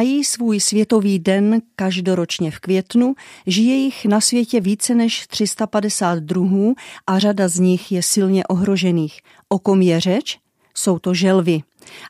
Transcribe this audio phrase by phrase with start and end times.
[0.00, 3.14] Mají svůj světový den každoročně v květnu,
[3.46, 6.74] žije jich na světě více než 350 druhů
[7.06, 9.20] a řada z nich je silně ohrožených.
[9.48, 10.38] O kom je řeč?
[10.74, 11.62] Jsou to želvy.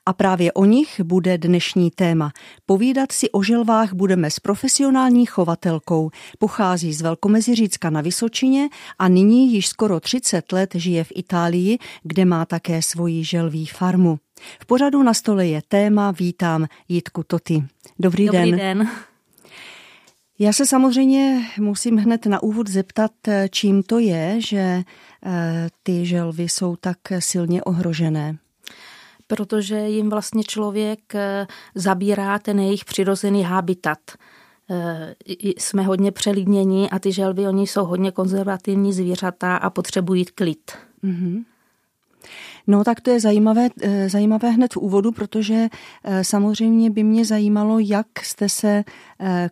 [0.07, 2.33] A právě o nich bude dnešní téma.
[2.67, 6.11] Povídat si o želvách budeme s profesionální chovatelkou.
[6.39, 12.25] Pochází z Velkomeziřícka na Vysočině a nyní již skoro 30 let žije v Itálii, kde
[12.25, 14.19] má také svoji želví farmu.
[14.61, 17.65] V pořadu na stole je téma Vítám Jitku Toty.
[17.99, 18.59] Dobrý, Dobrý den.
[18.59, 18.89] den.
[20.39, 23.13] Já se samozřejmě musím hned na úvod zeptat,
[23.51, 28.39] čím to je, že eh, ty želvy jsou tak silně ohrožené
[29.31, 33.99] protože jim vlastně člověk eh, zabírá ten jejich přirozený habitat.
[34.71, 35.15] Eh,
[35.59, 40.73] jsme hodně přelidnění a ty želvy, oni jsou hodně konzervativní zvířata a potřebují klid.
[41.05, 41.45] Mm-hmm.
[42.71, 45.69] No tak to je zajímavé, eh, zajímavé hned v úvodu, protože
[46.23, 48.85] samozřejmě by mě zajímalo, jak jste se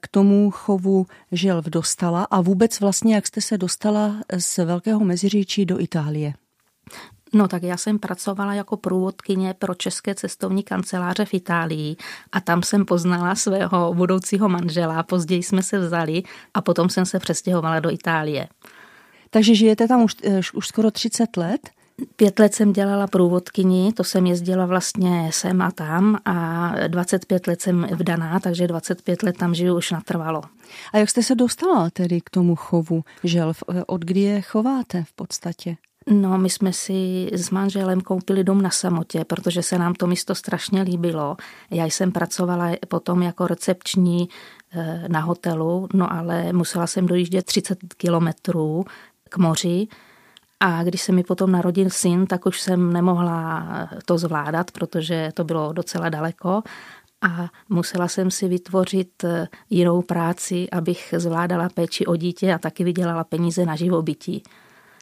[0.00, 5.66] k tomu chovu želv dostala a vůbec vlastně, jak jste se dostala z Velkého Meziříčí
[5.66, 6.32] do Itálie.
[7.32, 11.96] No tak já jsem pracovala jako průvodkyně pro české cestovní kanceláře v Itálii
[12.32, 16.22] a tam jsem poznala svého budoucího manžela, později jsme se vzali
[16.54, 18.48] a potom jsem se přestěhovala do Itálie.
[19.30, 21.70] Takže žijete tam už, eh, už skoro 30 let?
[22.16, 27.62] Pět let jsem dělala průvodkyni, to jsem jezdila vlastně sem a tam a 25 let
[27.62, 30.42] jsem vdaná, takže 25 let tam žiju už natrvalo.
[30.92, 33.62] A jak jste se dostala tedy k tomu chovu želv?
[33.86, 35.76] Od kdy je chováte v podstatě?
[36.10, 40.34] No, my jsme si s manželem koupili dom na samotě, protože se nám to místo
[40.34, 41.36] strašně líbilo.
[41.70, 44.28] Já jsem pracovala potom jako recepční
[44.72, 48.84] eh, na hotelu, no ale musela jsem dojíždět 30 kilometrů
[49.28, 49.88] k moři
[50.60, 53.66] a když se mi potom narodil syn, tak už jsem nemohla
[54.04, 56.62] to zvládat, protože to bylo docela daleko
[57.22, 62.84] a musela jsem si vytvořit eh, jinou práci, abych zvládala péči o dítě a taky
[62.84, 64.42] vydělala peníze na živobytí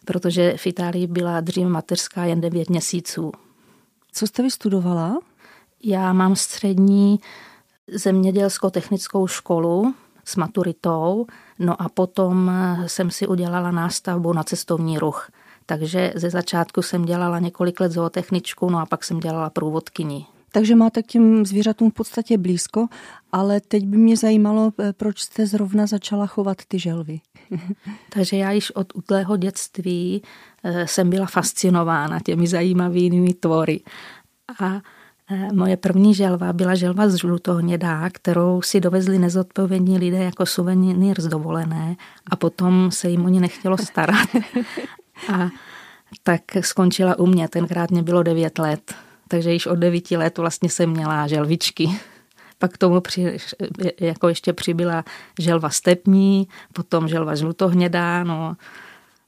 [0.06, 3.33] protože v Itálii byla dřív mateřská jen 9 měsíců.
[4.12, 5.19] Co jste vystudovala?
[5.84, 7.21] Já mám střední
[7.93, 9.94] zemědělsko-technickou školu
[10.25, 11.27] s maturitou,
[11.59, 12.50] no a potom
[12.87, 15.31] jsem si udělala nástavbu na cestovní ruch.
[15.66, 20.27] Takže ze začátku jsem dělala několik let zootechničku, no a pak jsem dělala průvodkyni.
[20.53, 22.87] Takže máte k těm zvířatům v podstatě blízko,
[23.32, 27.21] ale teď by mě zajímalo, eh, proč jste zrovna začala chovat ty želvy.
[28.12, 30.22] Takže já již od útlého dětství
[30.65, 33.81] eh, jsem byla fascinována těmi zajímavými tvory.
[34.60, 34.81] A
[35.31, 41.21] eh, Moje první želva byla želva z žlutohnědá, kterou si dovezli nezodpovědní lidé jako suvenýr
[41.21, 41.97] z dovolené
[42.31, 44.28] a potom se jim oni nechtělo starat.
[45.32, 45.49] A
[46.22, 48.94] tak skončila u mě, tenkrát mě bylo 9 let
[49.28, 51.88] takže již od devíti let vlastně jsem měla želvičky.
[52.59, 53.37] Pak k tomu při,
[54.00, 55.05] jako ještě přibyla
[55.38, 58.56] želva stepní, potom želva žlutohnědá, no.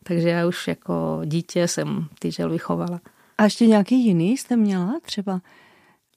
[0.03, 3.01] Takže já už jako dítě jsem ty želvy chovala.
[3.39, 5.41] A ještě nějaký jiný jste měla třeba?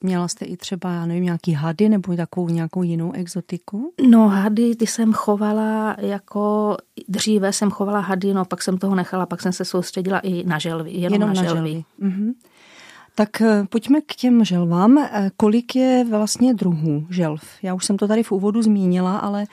[0.02, 3.92] Měla jste i třeba, já nevím, nějaký hady nebo takovou nějakou jinou exotiku?
[4.08, 6.76] No hady, ty jsem chovala jako,
[7.08, 10.58] dříve jsem chovala hady, no pak jsem toho nechala, pak jsem se soustředila i na
[10.58, 11.70] želvy, jenom, jenom na, na želvy.
[11.70, 11.84] želvy.
[12.02, 12.32] Mm-hmm.
[13.14, 14.98] Tak eh, pojďme k těm želvám.
[14.98, 17.42] Eh, kolik je vlastně druhů želv?
[17.62, 19.44] Já už jsem to tady v úvodu zmínila, ale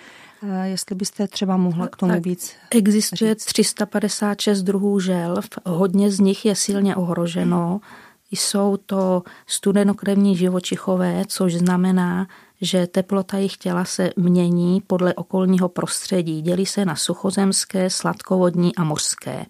[0.44, 2.54] eh, jestli byste třeba mohla k tomu tak víc.
[2.72, 3.46] Existuje říct.
[3.46, 7.82] 356 druhů želv, hodně z nich je silně ohroženo.
[8.32, 12.28] Jsou to studenokrevní živočichové, což znamená,
[12.62, 16.42] že teplota jejich těla se mění podle okolního prostředí.
[16.42, 19.46] Dělí se na suchozemské, sladkovodní a mořské.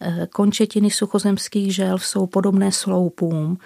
[0.00, 3.58] Eh, končetiny suchozemských želv jsou podobné sloupům,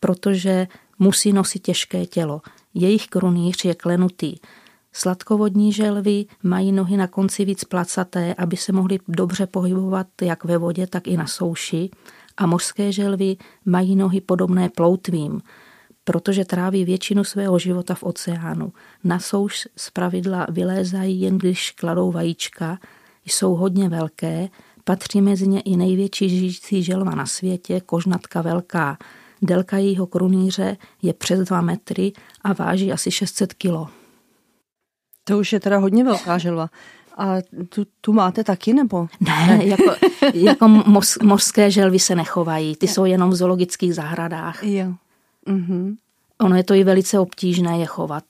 [0.00, 0.68] protože
[0.98, 2.42] musí nosit těžké tělo.
[2.74, 4.36] Jejich krunýř je klenutý.
[4.92, 10.58] Sladkovodní želvy mají nohy na konci víc placaté, aby se mohly dobře pohybovat jak ve
[10.58, 11.90] vodě, tak i na souši.
[12.38, 15.40] A mořské želvy mají nohy podobné ploutvím,
[16.04, 18.72] protože tráví většinu svého života v oceánu.
[19.04, 22.78] Na souš pravidla vylézají jen když kladou vajíčka,
[23.24, 24.48] jsou hodně velké,
[24.88, 28.98] Patří mezi ně i největší žijící želva na světě, kožnatka velká.
[29.42, 32.12] Délka jejího krunýře je přes 2 metry
[32.42, 33.88] a váží asi 600 kilo.
[35.24, 36.70] To už je teda hodně velká želva.
[37.18, 37.36] A
[37.68, 39.08] tu, tu máte taky, nebo?
[39.20, 39.94] Ne, jako,
[40.34, 42.76] jako moř, mořské želvy se nechovají.
[42.76, 44.64] Ty jsou jenom v zoologických zahradách.
[44.64, 44.92] Jo.
[45.46, 45.96] Mhm.
[46.40, 48.24] Ono je to i velice obtížné je chovat.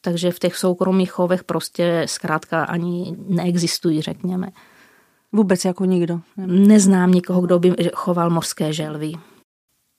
[0.00, 4.48] Takže v těch soukromých chovech prostě zkrátka ani neexistují, řekněme.
[5.32, 6.20] Vůbec jako nikdo?
[6.46, 9.12] Neznám nikoho, kdo by choval mořské želvy.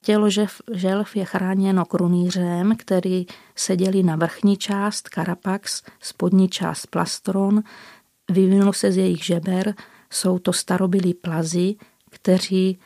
[0.03, 0.29] Tělo
[0.73, 3.25] želv je chráněno krunýřem, který
[3.55, 7.63] se dělí na vrchní část karapax, spodní část plastron,
[8.31, 9.73] vyvinul se z jejich žeber,
[10.11, 11.75] jsou to starobilí plazy,
[12.09, 12.79] kteří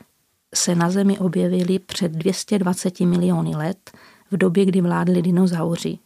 [0.55, 3.91] se na Zemi objevili před 220 miliony let,
[4.31, 5.97] v době, kdy vládli dinozauři.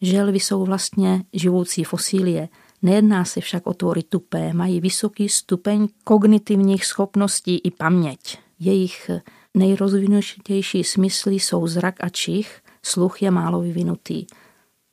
[0.00, 2.48] Želvy jsou vlastně živoucí fosílie.
[2.82, 8.38] Nejedná se však o tvory tupé, mají vysoký stupeň kognitivních schopností i paměť.
[8.60, 9.10] Jejich
[9.54, 14.26] nejrozvinutější smysly jsou zrak a čich, sluch je málo vyvinutý.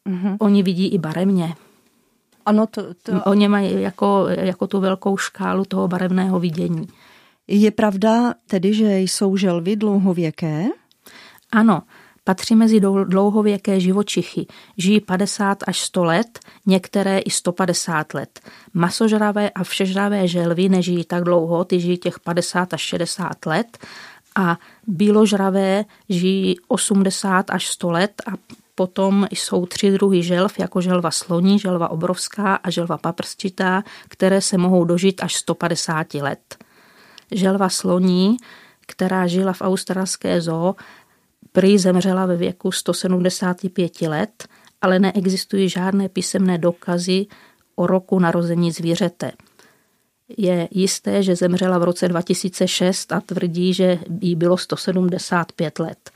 [0.10, 0.38] Mm-hmm.
[0.40, 1.56] Oni vidí i barevně.
[2.48, 3.12] Ano, to, to...
[3.26, 6.88] Oni mají jako, jako tu velkou škálu toho barevného vidění.
[7.48, 10.66] Je pravda tedy, že jsou želvy dlouhověké?
[11.52, 11.82] Ano,
[12.24, 14.46] patří mezi dlouhověké živočichy.
[14.78, 18.40] Žijí 50 až 100 let, některé i 150 let.
[18.74, 23.78] Masožravé a všežravé želvy nežijí tak dlouho, ty žijí těch 50 až 60 let
[24.36, 24.58] a
[24.88, 28.32] bíložravé žijí 80 až 100 let a
[28.78, 34.58] potom jsou tři druhy želv, jako želva sloní, želva obrovská a želva paprstitá, které se
[34.58, 36.58] mohou dožít až 150 let.
[37.32, 38.38] Želva sloní,
[38.88, 40.76] která žila v australské zoo,
[41.52, 44.48] prý zemřela ve věku 175 let,
[44.82, 47.26] ale neexistují žádné písemné dokazy
[47.76, 49.32] o roku narození zvířete.
[50.38, 56.12] Je jisté, že zemřela v roce 2006 a tvrdí, že jí bylo 175 let.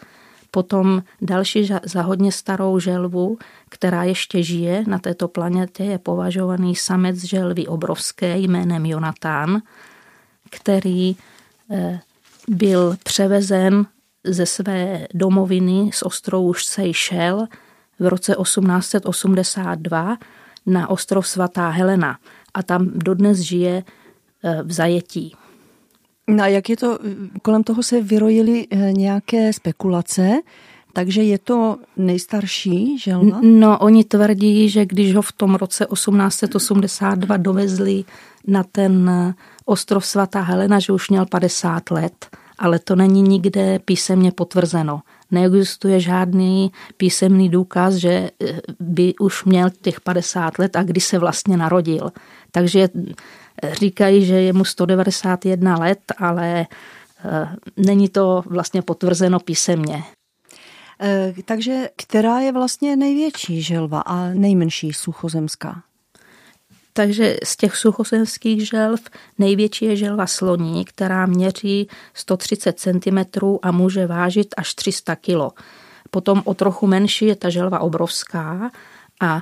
[0.52, 3.38] Potom další za hodně starou želvu,
[3.70, 9.62] která ještě žije na této planetě, je považovaný samec želvy obrovské jménem Jonatán,
[10.50, 11.16] který
[11.72, 12.00] eh,
[12.48, 13.86] byl převezen
[14.24, 17.50] ze své domoviny z ostrovu Seychelles
[18.00, 20.18] v roce 1882
[20.66, 22.18] na ostrov svatá Helena
[22.54, 23.84] a tam dodnes žije
[24.44, 25.36] eh, v zajetí.
[26.30, 27.00] No a jak je to,
[27.42, 30.40] kolem toho se vyrojily eh, nějaké spekulace,
[30.94, 33.40] takže je to nejstarší želva?
[33.42, 38.04] No, oni tvrdí, že když ho v tom roce 1882 dovezli
[38.48, 39.34] na ten eh,
[39.66, 42.28] ostrov svatá Helena, že už měl 50 let,
[42.60, 45.02] ale to není nikde písemně potvrzeno.
[45.32, 51.20] Neexistuje žádný písemný důkaz, že eh, by už měl těch 50 let a kdy se
[51.20, 52.12] vlastně narodil.
[52.52, 52.90] Takže
[53.72, 56.68] Říkají, že je mu 191 let, ale
[57.26, 60.04] eh, není to vlastně potvrzeno písemně.
[61.02, 65.84] Eh, takže která je vlastně největší želva a nejmenší suchozemská?
[66.94, 69.00] Takže z těch suchozemských želv
[69.38, 73.20] největší je želva sloní, která měří 130 cm
[73.62, 75.62] a může vážit až 300 kg.
[76.10, 78.72] Potom o trochu menší je ta želva obrovská
[79.22, 79.42] a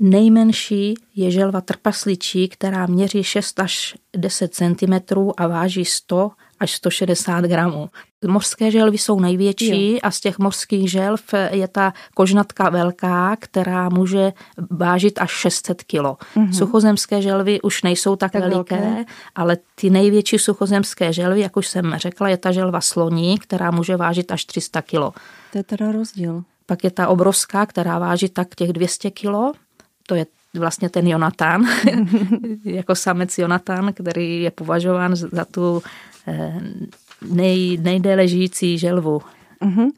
[0.00, 4.94] Nejmenší je želva trpasličí, která měří 6 až 10 cm
[5.36, 7.90] a váží 100 až 160 gramů.
[8.26, 9.98] Mořské želvy jsou největší jo.
[10.02, 14.32] a z těch mořských želv je ta kožnatka velká, která může
[14.70, 15.94] vážit až 600 kg.
[15.94, 16.52] Mm-hmm.
[16.52, 19.04] Suchozemské želvy už nejsou tak, tak veliké, velké.
[19.34, 23.96] ale ty největší suchozemské želvy, jak už jsem řekla, je ta želva sloní, která může
[23.96, 24.92] vážit až 300 kg.
[25.52, 26.44] To je teda rozdíl.
[26.66, 29.58] Pak je ta obrovská, která váží tak těch 200 kg
[30.10, 31.64] to je vlastně ten Jonatán,
[32.64, 35.82] jako samec Jonatán, který je považován za tu
[36.26, 36.60] eh,
[37.30, 39.22] nej, nejdéle žijící želvu.
[39.62, 39.90] Uh-huh.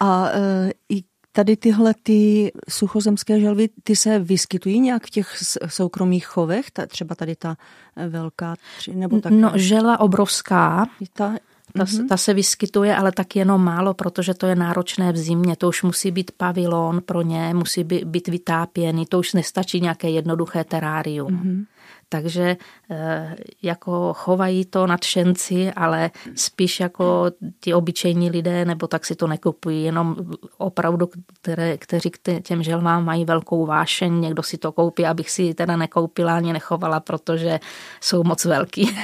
[0.00, 6.26] A uh, i tady tyhle ty suchozemské želvy, ty se vyskytují nějak v těch soukromých
[6.26, 6.70] chovech?
[6.70, 7.56] Ta, třeba tady ta
[7.96, 8.54] eh, velká,
[8.92, 9.32] nebo tak?
[9.32, 10.86] No, žela obrovská.
[11.12, 11.34] Ta
[11.72, 12.08] ta, mm-hmm.
[12.08, 15.56] ta se vyskytuje, ale tak jenom málo, protože to je náročné v zimě.
[15.56, 20.10] To už musí být pavilon pro ně, musí být, být vytápěný, to už nestačí nějaké
[20.10, 21.30] jednoduché terárium.
[21.30, 21.64] Mm-hmm.
[22.12, 22.56] Takže
[22.90, 29.26] eh, jako chovají to nadšenci, ale spíš jako ti obyčejní lidé, nebo tak si to
[29.26, 30.16] nekupují, jenom
[30.58, 31.08] opravdu,
[31.40, 35.76] které, kteří k těm želvám mají velkou vášeň, někdo si to koupí, abych si teda
[35.76, 37.60] nekoupila ani nechovala, protože
[38.00, 38.96] jsou moc velký.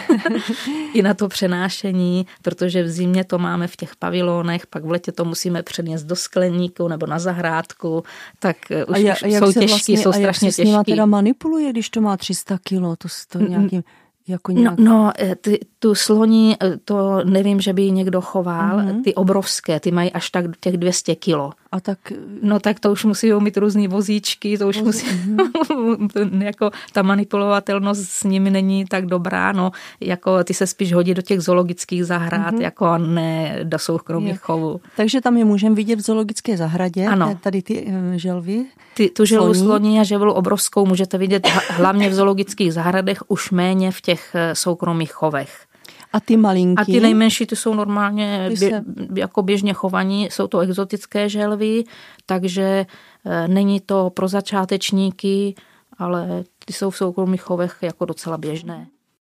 [0.94, 5.12] I na to přenášení, protože v zimě to máme v těch pavilonech, pak v letě
[5.12, 8.02] to musíme přenést do skleníku nebo na zahrádku,
[8.38, 8.56] tak
[8.88, 10.62] už, a jak, jsou těžký, vlastně, jsou strašně těžký.
[10.62, 12.97] A jak se s teda manipuluje, když to má 300 kilo?
[12.98, 13.82] To, to nějakým
[14.28, 14.78] jako no, nějak...
[14.78, 19.02] No, no ty, tu sloní, eh, to nevím, že by ji někdo choval, mm-hmm.
[19.02, 21.52] ty obrovské, ty mají až tak těch 200 kilo.
[21.72, 21.98] A tak...
[22.42, 25.06] No tak to už musí mít různý vozíčky, to už Vozí...
[25.06, 26.42] musí, mm-hmm.
[26.42, 29.70] jako ta manipulovatelnost s nimi není tak dobrá, no,
[30.00, 32.62] jako ty se spíš hodí do těch zoologických zahrad, mm-hmm.
[32.62, 34.80] jako ne do soukromých chovů.
[34.96, 37.38] Takže tam je můžeme vidět v zoologické zahradě, ano.
[37.40, 38.64] tady ty želvy.
[38.94, 43.92] Ty, tu želvu sloní a želvu obrovskou můžete vidět hlavně v zoologických zahradech, už méně
[43.92, 45.68] v těch eh, soukromých chovech.
[46.12, 46.82] A ty malinký?
[46.82, 48.82] A ty nejmenší, ty jsou normálně bě,
[49.14, 51.84] jako běžně chovaní, jsou to exotické želvy,
[52.26, 52.86] takže
[53.24, 55.54] e, není to pro začátečníky,
[55.98, 58.86] ale ty jsou v soukromých chovech jako docela běžné.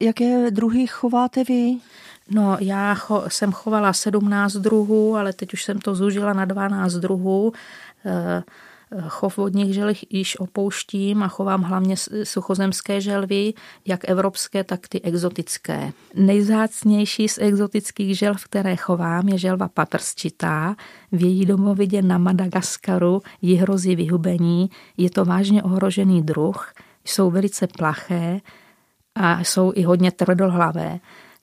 [0.01, 1.77] Jaké druhy chováte vy?
[2.29, 6.93] No, já cho, jsem chovala 17 druhů, ale teď už jsem to zúžila na 12
[6.93, 7.53] druhů.
[8.05, 8.43] E,
[9.07, 13.53] Chov vodních želv již opouštím a chovám hlavně suchozemské želvy,
[13.85, 15.91] jak evropské, tak ty exotické.
[16.15, 20.75] Nejzácnější z exotických želv, které chovám, je želva paprsčitá.
[21.11, 24.69] V její domovidě na Madagaskaru ji hrozí vyhubení.
[24.97, 26.73] Je to vážně ohrožený druh,
[27.05, 28.39] jsou velice plaché
[29.15, 30.99] a jsou i hodně tvrdohlavé.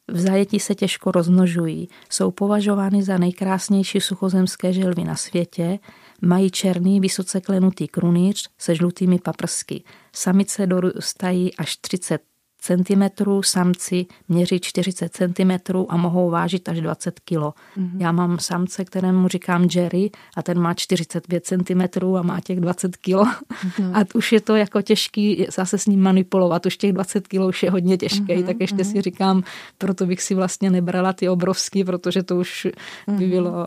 [0.08, 1.88] V zajetí se těžko rozmnožují.
[2.10, 5.78] Jsou považovány za nejkrásnější suchozemské želvy na světě
[6.22, 9.82] Mají černý, vysoce klenutý krunýř se žlutými paprsky.
[10.12, 12.20] Samice dorůstají až 30
[12.60, 15.50] cm, samci měří 40 cm
[15.88, 17.32] a mohou vážit až 20 kg.
[17.32, 17.90] Mm-hmm.
[17.98, 22.96] Já mám samce, kterému říkám Jerry a ten má 45 cm a má těch 20
[22.96, 23.08] kg.
[23.08, 23.90] Mm-hmm.
[23.94, 26.66] A už je to jako těžký zase s ním manipulovat.
[26.66, 28.46] Už těch 20 kg už je hodně těžké, mm-hmm.
[28.46, 28.92] tak ještě mm-hmm.
[28.92, 29.42] si říkám,
[29.78, 33.18] proto bych si vlastně nebrala ty obrovský, protože to už mm-hmm.
[33.18, 33.66] by bylo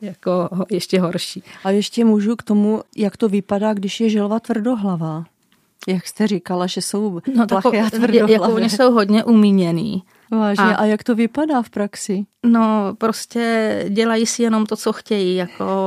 [0.00, 1.42] jako ještě horší.
[1.64, 5.24] A ještě můžu k tomu, jak to vypadá, když je želva tvrdohlavá.
[5.88, 8.32] Jak jste říkala, že jsou no, plaché a tvrdohlavé.
[8.32, 10.02] Jako oni jsou hodně umíněný.
[10.30, 10.64] Vážně.
[10.64, 12.26] A, a jak to vypadá v praxi?
[12.46, 15.36] No, prostě dělají si jenom to, co chtějí.
[15.36, 15.86] Jako,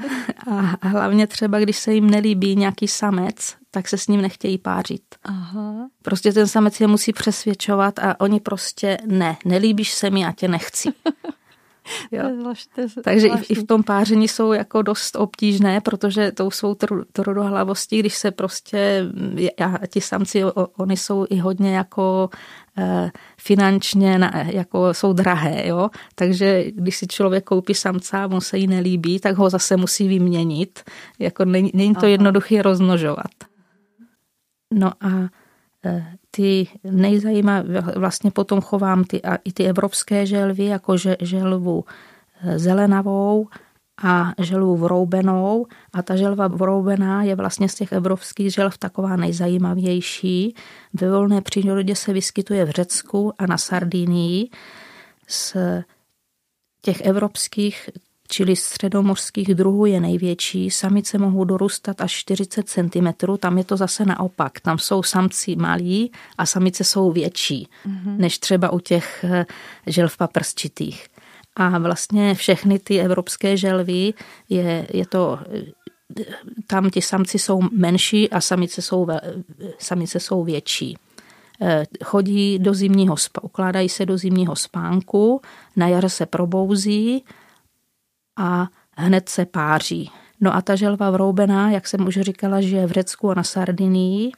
[0.50, 5.02] a hlavně třeba, když se jim nelíbí nějaký samec, tak se s ním nechtějí pářit.
[5.24, 5.88] Aha.
[6.02, 10.48] Prostě ten samec je musí přesvědčovat a oni prostě ne, nelíbíš se mi a tě
[10.48, 10.88] nechci.
[12.12, 12.54] Jo.
[13.04, 16.76] Takže i, i v tom páření jsou jako dost obtížné, protože tou svou
[17.12, 19.06] tvrdohlavostí, když se prostě,
[19.60, 20.44] já, ti samci,
[20.76, 22.30] oni jsou i hodně jako
[22.78, 25.90] eh, finančně na, jako jsou drahé, jo?
[26.14, 30.08] takže když si člověk koupí samca a on se jí nelíbí, tak ho zase musí
[30.08, 30.82] vyměnit.
[31.18, 33.30] Jako není, není to jednoduché rozmnožovat.
[34.74, 35.28] No a
[35.84, 41.84] Eh, ty nejzajímavé, vlastně potom chovám ty, a i ty evropské želvy, jako želvu
[42.42, 43.48] eh, zelenavou
[44.02, 50.54] a želvu vroubenou a ta želva vroubená je vlastně z těch evropských želv taková nejzajímavější.
[50.94, 54.50] Ve volné přírodě se vyskytuje v Řecku a na Sardinii.
[55.28, 55.56] Z
[56.80, 57.90] těch evropských
[58.28, 60.70] čili středomořských druhů je největší.
[60.70, 64.60] Samice mohou dorůstat až 40 cm, tam je to zase naopak.
[64.60, 68.16] Tam jsou samci malí a samice jsou větší, mm-hmm.
[68.16, 69.46] než třeba u těch eh,
[69.86, 71.06] želv paprsčitých.
[71.56, 74.14] A vlastně všechny ty evropské želvy
[74.48, 75.38] je, je to
[76.66, 79.06] tam ti samci jsou menší a samice jsou,
[79.78, 80.96] samice jsou větší.
[81.60, 85.40] Eh, chodí do zimního, ukládají se do zimního spánku,
[85.76, 87.24] na jaře se probouzí
[88.38, 90.10] a hned se páří.
[90.40, 93.42] No a ta želva vroubená, jak jsem už říkala, že je v Řecku a na
[93.42, 94.32] Sardinii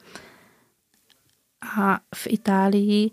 [1.78, 3.10] a v Itálii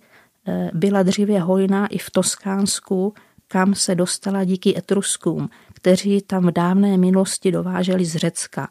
[0.48, 3.14] eh, byla dříve hojná i v Toskánsku,
[3.48, 8.70] kam se dostala díky Etruskům, kteří tam v dávné minulosti dováželi z Řecka.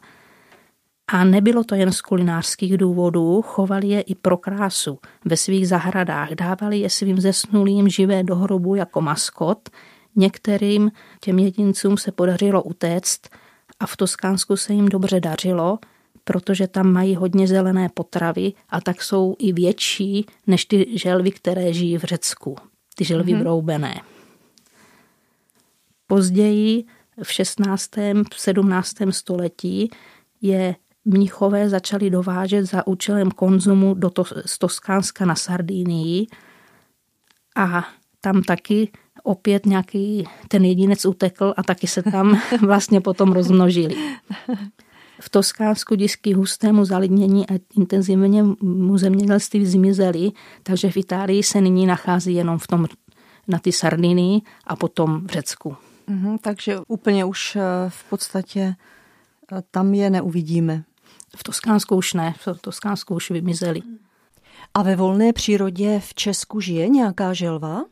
[1.07, 4.99] A nebylo to jen z kulinářských důvodů, chovali je i pro krásu.
[5.25, 9.69] Ve svých zahradách dávali je svým zesnulým živé do hrobu jako maskot,
[10.15, 13.29] Některým těm jedincům se podařilo utéct
[13.79, 15.79] a v Toskánsku se jim dobře dařilo,
[16.23, 21.73] protože tam mají hodně zelené potravy a tak jsou i větší než ty želvy, které
[21.73, 22.55] žijí v Řecku.
[22.95, 23.39] Ty želvy mm-hmm.
[23.39, 24.01] broubené.
[26.07, 26.83] Později
[27.23, 27.91] v 16.
[28.35, 28.95] 17.
[29.09, 29.89] století
[30.41, 36.27] je mnichové začali dovážet za účelem konzumu do to, z Toskánska na Sardinii
[37.55, 37.87] a
[38.21, 38.91] tam taky
[39.27, 43.95] opět nějaký ten jedinec utekl a taky se tam vlastně potom rozmnožili.
[45.19, 50.31] V Toskánsku díky hustému zalidnění a intenzivnímu zemědělství zmizely,
[50.63, 52.87] takže v Itálii se nyní nachází jenom v tom,
[53.47, 55.75] na ty Sardiny a potom v Řecku.
[56.09, 58.75] Mm-hmm, takže úplně už eh, v podstatě
[59.51, 60.83] eh, tam je neuvidíme.
[61.35, 63.81] V Toskánsku už ne, v Toskánsku už vymizeli.
[64.73, 67.83] A ve volné přírodě v Česku žije nějaká želva?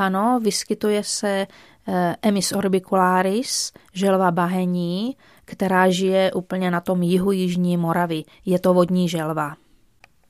[0.00, 1.46] Ano, vyskytuje se
[1.88, 8.24] eh, Emis orbicularis, želva bahení, která žije úplně na tom jihu Jižní Moravy.
[8.44, 9.54] Je to vodní želva.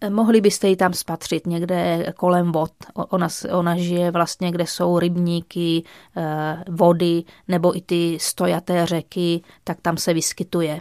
[0.00, 2.72] Eh, mohli byste ji tam spatřit někde kolem vod.
[2.94, 5.84] Ona, ona žije vlastně, kde jsou rybníky,
[6.16, 10.80] eh, vody nebo i ty stojaté řeky, tak tam se vyskytuje.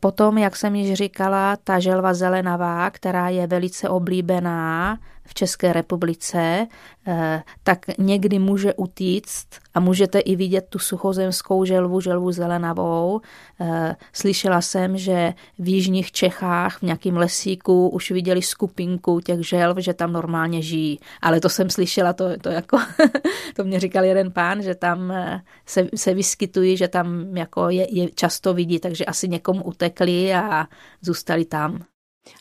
[0.00, 6.66] Potom, jak jsem již říkala, ta želva zelenavá, která je velice oblíbená v České republice,
[7.06, 13.20] eh, tak někdy může utíct a můžete i vidět tu suchozemskou želvu, želvu zelenavou.
[13.60, 19.78] Eh, slyšela jsem, že v jižních Čechách v nějakém lesíku už viděli skupinku těch želv,
[19.78, 20.98] že tam normálně žijí.
[21.22, 22.78] Ale to jsem slyšela, to, to jako,
[23.56, 27.94] to mě říkal jeden pán, že tam eh, se, se vyskytují, že tam jako je,
[27.94, 30.66] je často vidí, takže asi někomu utekli a
[31.00, 31.84] zůstali tam.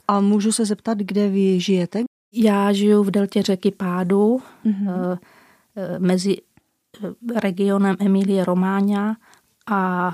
[0.08, 2.04] A můžu se zeptat, kde vy žijete?
[2.34, 5.18] Já žiju v deltě řeky Pádu mm-hmm.
[6.00, 9.16] mezi eh, regionem Emilie Romáňa
[9.68, 10.12] a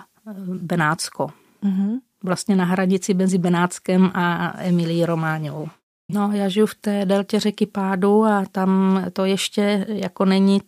[0.48, 1.28] Benátsko.
[1.64, 2.00] Mm-hmm.
[2.24, 5.68] Vlastně na hranici mezi Benátskem a Emilii Romáňou.
[6.12, 10.62] No, já žiju v té deltě řeky Pádu a tam to ještě jako není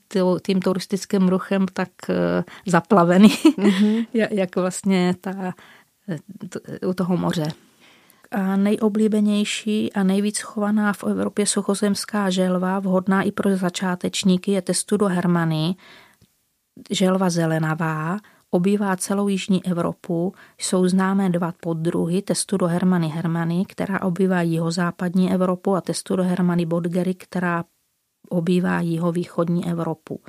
[0.46, 1.89] tím turistickým ruchem tak
[2.65, 4.06] zaplavený, mm-hmm.
[4.13, 5.53] jak vlastně ta,
[6.88, 7.51] u toho moře
[8.32, 15.06] a nejoblíbenější a nejvíc chovaná v Evropě suchozemská želva, vhodná i pro začátečníky, je testudo
[15.06, 15.76] hermany,
[16.92, 18.18] želva zelenavá,
[18.52, 25.76] obývá celou jižní Evropu, jsou známé dva poddruhy, testudo hermany hermany, která obývá jihozápadní Evropu
[25.76, 27.64] a testudo hermany bodgery, která
[28.30, 30.22] obývá jihovýchodní Evropu.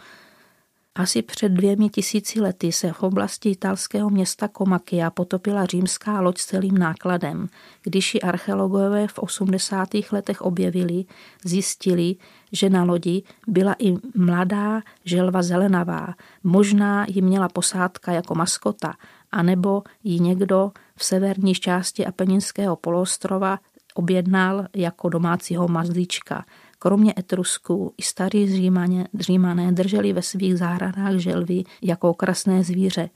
[0.95, 6.47] Asi před dvěmi tisíci lety se v oblasti italského města Komakia potopila římská loď s
[6.47, 7.49] celým nákladem.
[7.83, 9.89] Když ji archeologové v 80.
[10.13, 11.05] letech objevili,
[11.45, 12.17] zjistili,
[12.53, 16.15] že na lodi byla i mladá želva zelenavá.
[16.45, 18.95] Možná ji měla posádka jako maskota,
[19.33, 23.59] anebo ji někdo v severní části Apeninského poloostrova
[23.95, 26.45] objednal jako domácího mazlíčka–
[26.83, 33.11] Kromě Etrusků i starí Římaně, Římané drželi ve svých zahradách želvy jako okrasné zvíře.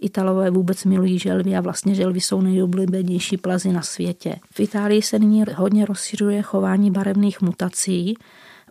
[0.00, 4.36] Italové vůbec milují želvy a vlastně želvy jsou nejoblíbenější plazy na světě.
[4.50, 8.14] V Itálii se nyní hodně rozšiřuje chování barevných mutací.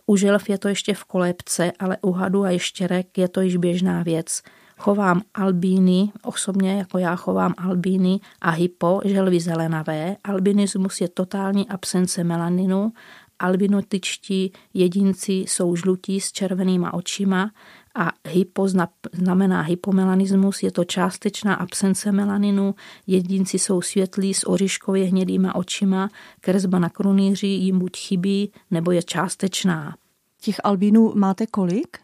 [0.06, 3.56] U želv je to ještě v kolébce, ale u hadu a ještěrek je to již
[3.56, 4.42] běžná věc.
[4.80, 10.16] Chovám albíny, osobně jako já chovám albíny a hypo, želvy zelenavé.
[10.24, 12.92] Albinismus je totální absence melaninu
[13.40, 17.50] albinotičtí jedinci jsou žlutí s červenýma očima
[17.94, 18.68] a hypo
[19.12, 22.74] znamená hypomelanismus, je to částečná absence melaninu,
[23.06, 29.02] jedinci jsou světlí s ořiškově hnědýma očima, kresba na krunýři jim buď chybí, nebo je
[29.02, 29.96] částečná.
[30.40, 31.98] Těch albínů máte kolik?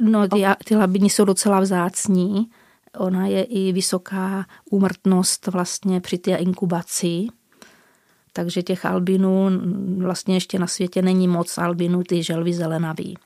[0.00, 2.50] No, ty, ty albíny jsou docela vzácní.
[2.98, 7.26] Ona je i vysoká úmrtnost vlastně při té inkubaci
[8.36, 9.50] takže těch albinů
[9.98, 13.18] vlastně ještě na světě není moc albinů, ty želvy zelenaví.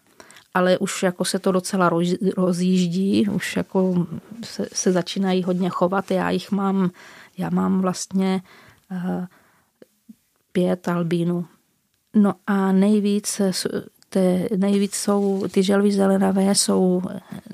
[0.54, 1.90] Ale už jako se to docela
[2.36, 4.06] rozjíždí, už jako
[4.44, 6.10] se, se začínají hodně chovat.
[6.10, 6.90] Já jich mám,
[7.38, 8.42] já mám vlastně
[8.90, 9.26] uh,
[10.52, 11.46] pět albínů.
[12.14, 13.40] No a nejvíc
[14.12, 17.02] ty nejvíc jsou, ty želvy zelenavé jsou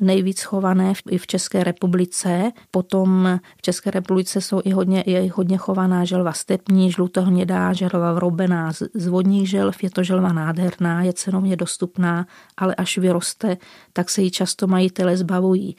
[0.01, 2.53] nejvíc chované v, i v České republice.
[2.71, 8.73] Potom v České republice jsou i hodně, je hodně chovaná želva stepní, žlutohnědá, želva vrobená
[8.95, 9.83] z vodních želv.
[9.83, 13.57] Je to želva nádherná, je cenovně dostupná, ale až vyroste,
[13.93, 15.77] tak se jí často majitele zbavují.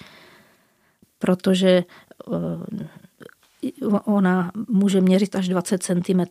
[1.19, 1.83] Protože eh,
[4.05, 6.21] ona může měřit až 20 cm.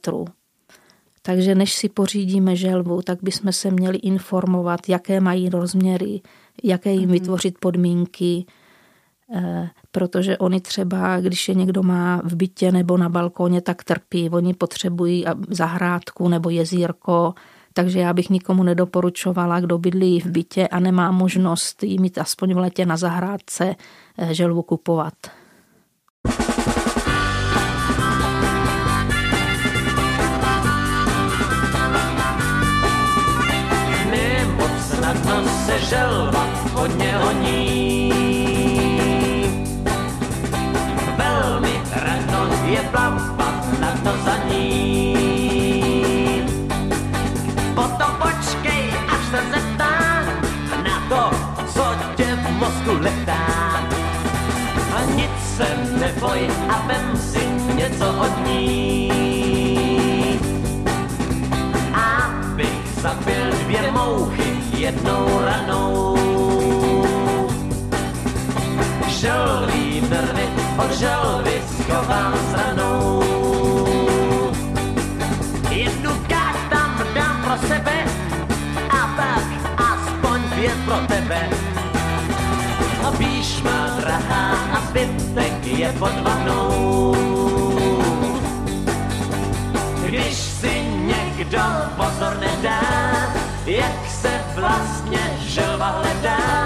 [1.26, 6.20] Takže než si pořídíme želvu, tak bychom se měli informovat, jaké mají rozměry,
[6.62, 7.12] jaké jim mhm.
[7.12, 8.44] vytvořit podmínky,
[9.34, 14.30] eh, protože oni třeba, když je někdo má v bytě nebo na balkóně, tak trpí.
[14.30, 17.34] Oni potřebují zahrádku nebo jezírko,
[17.72, 22.54] takže já bych nikomu nedoporučovala, kdo bydlí v bytě a nemá možnost jí mít aspoň
[22.54, 23.74] v letě na zahrádce
[24.18, 25.14] eh, želvu kupovat.
[35.88, 38.12] Želva hodně honí.
[41.16, 45.16] Velmi ráno je plavat na to za ní.
[47.74, 49.94] Potom počkej, až se zeptá
[50.82, 51.30] na to,
[51.74, 51.84] co
[52.16, 53.46] tě v mozku letá.
[54.96, 55.68] A nic se
[56.00, 59.10] neboj a vem si něco od ní.
[61.94, 66.16] Abych zabil dvě mouchy, jednou ranou.
[69.08, 73.22] Želví nervy od želvy schovám stranou.
[75.70, 78.04] Jednu káč tam dám pro sebe
[78.90, 79.46] a tak
[79.92, 81.48] aspoň dvě pro tebe.
[83.06, 87.16] A píš má drahá a zbytek je pod vanou.
[90.06, 91.62] Když si někdo
[91.96, 92.80] pozor nedá,
[93.66, 94.15] nevyplatí
[94.66, 96.65] vlastně želva hledám.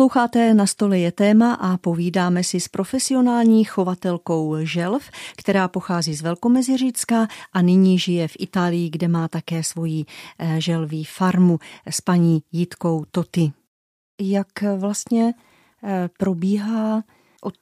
[0.00, 6.22] Posloucháte Na stole je téma a povídáme si s profesionální chovatelkou želv, která pochází z
[6.22, 10.04] Velkomeziřícka a nyní žije v Itálii, kde má také svoji
[10.38, 13.52] eh, želví farmu s paní Jitkou Toty.
[14.20, 15.34] Jak vlastně
[15.84, 17.02] eh, probíhá
[17.42, 17.54] od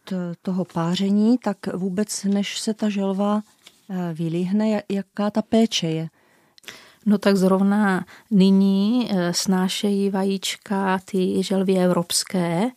[0.42, 3.42] toho páření, tak vůbec než se ta želva
[3.90, 6.08] eh, vylíhne, jaká ta péče je?
[7.08, 12.70] No tak zrovna nyní eh, snášejí vajíčka ty želvy evropské,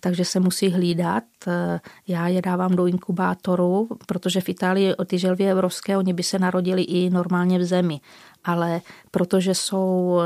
[0.00, 1.24] takže se musí hlídat.
[1.46, 6.38] Eh, já je dávám do inkubátoru, protože v Itálii ty želvy evropské, oni by se
[6.38, 8.00] narodili i normálně v zemi.
[8.44, 10.20] Ale protože jsou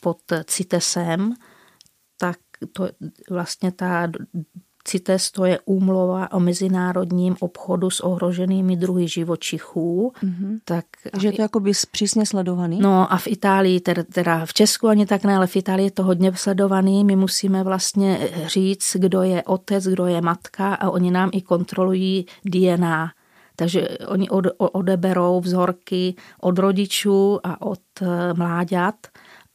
[0.00, 1.34] pod CITESem,
[2.18, 2.36] tak
[2.72, 2.88] to
[3.30, 4.08] vlastně ta
[4.86, 10.12] CITES to je úmlova o mezinárodním obchodu s ohroženými druhy živočichů.
[10.22, 10.58] Mm-hmm.
[10.64, 12.78] Tak, Takže je to jako by přísně sledovaný?
[12.80, 15.90] No a v Itálii, teda, teda v Česku ani tak ne, ale v Itálii je
[15.90, 17.04] to hodně sledovaný.
[17.04, 22.26] My musíme vlastně říct, kdo je otec, kdo je matka a oni nám i kontrolují
[22.44, 23.10] DNA.
[23.56, 28.94] Takže oni odeberou vzorky od rodičů a od eh, mláďat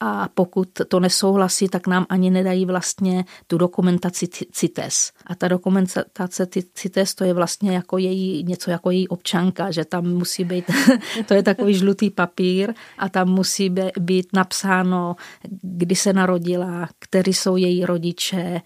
[0.01, 5.11] a pokud to nesouhlasí, tak nám ani nedají vlastně tu dokumentaci CITES.
[5.25, 10.05] A ta dokumentace CITES to je vlastně jako její, něco jako její občanka, že tam
[10.05, 10.65] musí být,
[11.25, 15.15] to je takový žlutý papír a tam musí být napsáno,
[15.61, 18.61] kdy se narodila, kteří jsou její rodiče,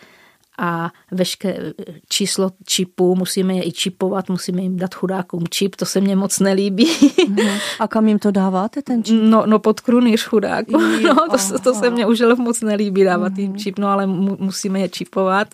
[0.59, 1.73] a vešké
[2.09, 6.39] číslo čipu, musíme je i čipovat, musíme jim dát chudákům čip, to se mně moc
[6.39, 6.87] nelíbí.
[7.27, 7.57] Mhm.
[7.79, 9.21] A kam jim to dáváte, ten čip?
[9.21, 10.71] No, no pod krunýř chudáku,
[11.03, 13.59] no, to, to se mně už moc nelíbí dávat jim mhm.
[13.59, 15.47] čip, no ale mu, musíme je čipovat,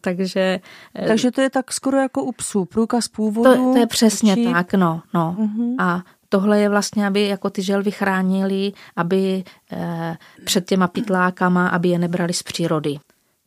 [0.00, 0.60] takže...
[0.94, 3.54] Eh, takže to je tak skoro jako u psů, průkaz původu.
[3.54, 4.52] To, to je přesně čip.
[4.52, 5.36] tak, no, no.
[5.38, 5.74] Uh-huh.
[5.78, 11.88] A tohle je vlastně, aby jako ty želvy chránili, aby eh, před těma pitlákama, aby
[11.88, 12.98] je nebrali z přírody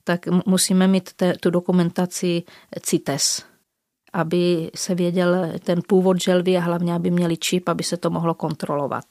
[0.08, 2.44] tak musíme mít te, tu dokumentaci
[2.82, 3.44] CITES,
[4.14, 8.34] aby se věděl ten původ želvy a hlavně, aby měli čip, aby se to mohlo
[8.34, 9.06] kontrolovat.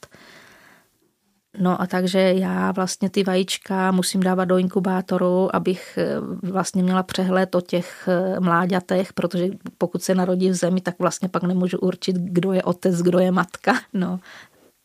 [1.59, 6.19] No a takže já vlastně ty vajíčka musím dávat do inkubátoru, abych eh,
[6.51, 11.29] vlastně měla přehled o těch eh, mláďatech, protože pokud se narodí v zemi, tak vlastně
[11.29, 13.73] pak nemůžu určit, kdo je otec, kdo je matka.
[13.93, 14.19] No.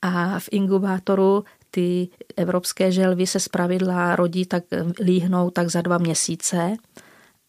[0.04, 1.44] A v inkubátoru
[1.74, 4.64] ty evropské želvy se zpravidla rodí, tak
[5.00, 6.76] líhnou tak za dva měsíce.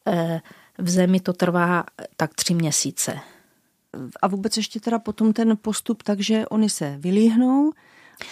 [0.07, 0.41] Eh,
[0.77, 1.83] v zemi to trvá
[2.17, 3.19] tak tři měsíce.
[4.21, 7.71] A vůbec ještě teda potom ten postup, takže oni se vylíhnou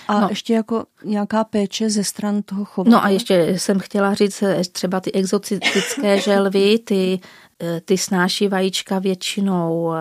[0.07, 0.27] a no.
[0.29, 2.91] ještě jako nějaká péče ze stran toho chovu.
[2.91, 7.19] No a ještě jsem chtěla říct, eh, třeba ty exotické želvy, ty,
[7.61, 9.93] eh, ty snáší vajíčka většinou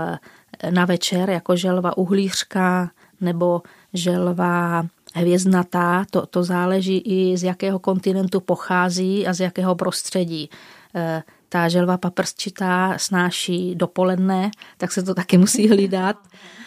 [0.71, 3.63] na večer, jako želva uhlířka nebo
[3.95, 10.51] želva hvězdnatá, to, to záleží i z jakého kontinentu pochází a z jakého prostředí.
[10.95, 16.17] E, ta želva paprsčitá snáší dopoledne, tak se to taky musí hlídat.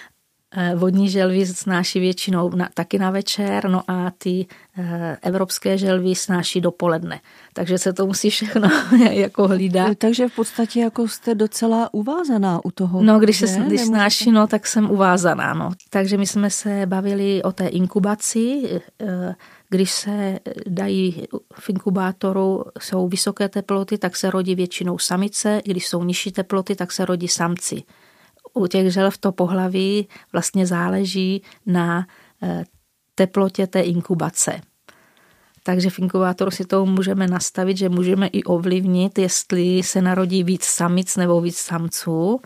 [0.56, 4.46] Eh, vodní želvy snáší většinou na, taky na večer, no a ty
[4.78, 7.20] e, evropské želvy snáší dopoledne.
[7.54, 8.70] Takže se to musí všechno
[9.12, 9.98] jako hlídat.
[9.98, 13.04] Takže v podstatě jako jste docela uvázaná u toho.
[13.04, 15.54] No, když se když snáší, no, tak jsem uvázaná.
[15.54, 15.72] No.
[15.90, 18.80] Takže my jsme se bavili o té inkubaci,
[19.70, 26.04] když se dají v inkubátoru, jsou vysoké teploty, tak se rodí většinou samice, když jsou
[26.04, 27.84] nižší teploty, tak se rodí samci
[28.54, 32.08] u těch želv to pohlaví vlastně záleží na
[32.44, 32.64] eh,
[33.16, 34.62] teplotě té inkubace.
[35.64, 40.64] Takže v inkubátoru si to můžeme nastavit, že můžeme i ovlivnit, jestli se narodí víc
[40.64, 42.42] samic nebo víc samců.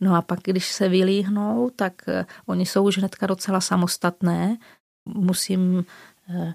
[0.00, 4.56] No a pak, když se vylíhnou, tak eh, oni jsou už hnedka docela samostatné.
[5.06, 5.84] Musím
[6.30, 6.54] eh,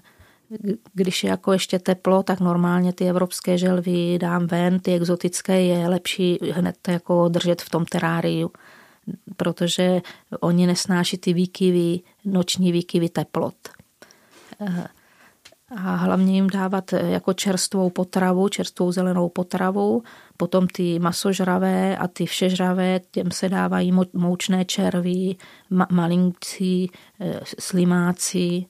[0.92, 5.88] když je jako ještě teplo, tak normálně ty evropské želvy dám ven, ty exotické je
[5.88, 8.50] lepší hned jako držet v tom teráriu,
[9.36, 10.00] protože
[10.40, 13.54] oni nesnáší ty výkyvy, noční výkyvy teplot.
[14.60, 14.86] Eh,
[15.76, 20.02] a hlavně jim dávat jako čerstvou potravu, čerstvou zelenou potravu,
[20.36, 25.36] potom ty masožravé a ty všežravé, těm se dávají moučné červy,
[25.72, 26.86] ma- malinci,
[27.20, 28.66] eh, slimáci,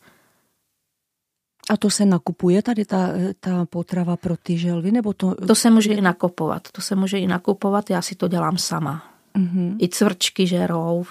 [1.71, 3.09] a to se nakupuje tady ta,
[3.41, 4.93] ta potrava pro ty želvy?
[4.93, 5.35] Nebo to...
[5.35, 6.69] to se může i nakupovat.
[6.73, 9.10] To se může i nakupovat, já si to dělám sama.
[9.39, 9.77] Mm-hmm.
[9.81, 11.05] I cvrčky žerou,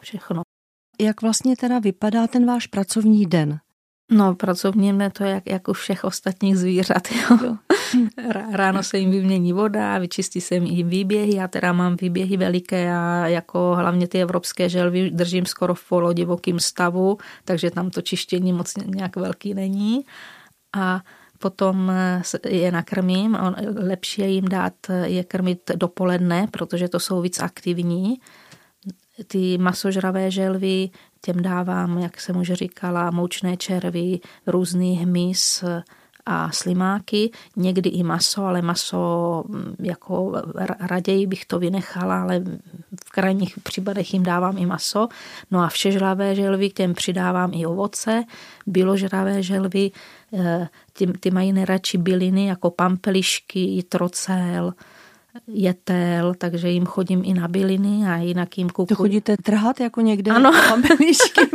[0.00, 0.42] všechno.
[1.00, 3.60] Jak vlastně teda vypadá ten váš pracovní den?
[4.10, 7.08] No, pracovní mě to jak, jak u všech ostatních zvířat.
[7.12, 7.38] Jo.
[7.44, 7.56] jo.
[8.52, 11.36] Ráno se jim vymění voda, vyčistí se jim výběhy.
[11.36, 16.60] Já teda mám výběhy veliké a jako hlavně ty evropské želvy držím skoro v polodivokým
[16.60, 20.04] stavu, takže tam to čištění moc nějak velký není.
[20.76, 21.00] A
[21.42, 21.92] potom
[22.46, 23.38] je nakrmím.
[23.76, 24.74] Lepší je jim dát
[25.04, 28.20] je krmit dopoledne, protože to jsou víc aktivní.
[29.26, 35.64] Ty masožravé želvy těm dávám, jak jsem už říkala, moučné červy, různý hmyz
[36.26, 40.42] a slimáky, někdy i maso, ale maso mm, jako
[40.80, 42.40] raději bych to vynechala, ale
[43.04, 45.08] v krajních případech jim dávám i maso.
[45.50, 48.24] No a všežravé želvy, těm přidávám i ovoce,
[48.66, 50.21] bíložravé želvy, eh,
[50.92, 54.72] ty, ty mají nejradši byliny jako pampelišky, trocel,
[55.46, 58.86] jetel, takže jim chodím i na byliny a jinak jim kukuju.
[58.86, 60.52] To chodíte trhat jako někde ano.
[60.68, 61.40] pampelišky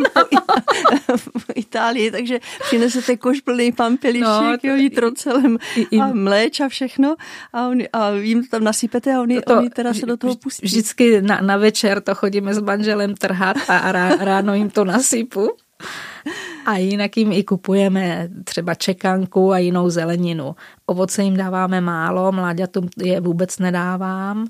[1.18, 5.58] v Itálii, takže přinesete koš plný pampelišek, no, jo, trocelem
[6.02, 7.16] a mléč a všechno
[7.54, 10.36] a, on, a jim to tam nasypete a oni, to, oni teda se do toho
[10.36, 10.66] pustí.
[10.66, 13.92] Vždycky na, na večer to chodíme s manželem trhat a
[14.26, 15.50] ráno jim to nasypu.
[16.68, 20.56] A jinak jim i kupujeme třeba čekanku a jinou zeleninu.
[20.86, 24.48] Ovoce jim dáváme málo, mláďatům je vůbec nedávám.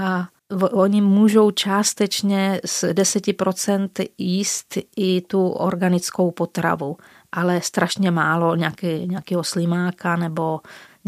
[0.00, 0.28] A
[0.72, 6.96] oni můžou částečně z 10% jíst i tu organickou potravu,
[7.32, 10.60] ale strašně málo nějaký, nějakého slimáka nebo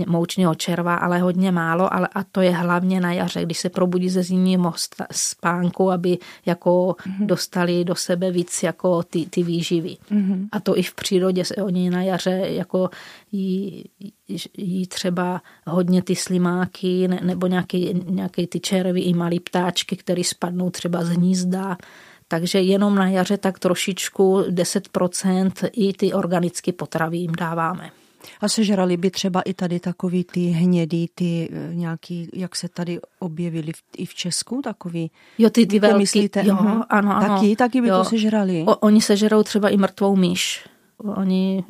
[0.07, 4.09] moučního červa, ale hodně málo, ale a to je hlavně na jaře, když se probudí
[4.09, 4.73] ze zimního
[5.13, 7.27] spánku, aby jako mm-hmm.
[7.27, 9.97] dostali do sebe víc jako ty, ty výživy.
[10.11, 10.49] Mm-hmm.
[10.53, 12.91] A to i v přírodě se oni na jaře jako
[13.33, 13.85] jí,
[14.57, 20.25] jí třeba hodně ty slimáky ne, nebo nějaký, nějaký ty červy i malý ptáčky, které
[20.25, 21.77] spadnou třeba z hnízda,
[22.29, 27.91] takže jenom na jaře tak trošičku 10% i ty organické potravy jim dáváme.
[28.41, 32.99] A sežrali by třeba i tady takový ty hnědý, ty eh, nějaký, jak se tady
[33.19, 35.11] objevili v, i v Česku, takový.
[35.38, 36.43] Jo, ty, ty velký, myslíte?
[36.47, 37.21] Jo, ano, ano.
[37.21, 37.99] Taky, taky by jo.
[37.99, 38.64] to sežrali.
[38.67, 40.69] O, oni sežerou třeba i mrtvou myš.
[41.17, 41.64] Oni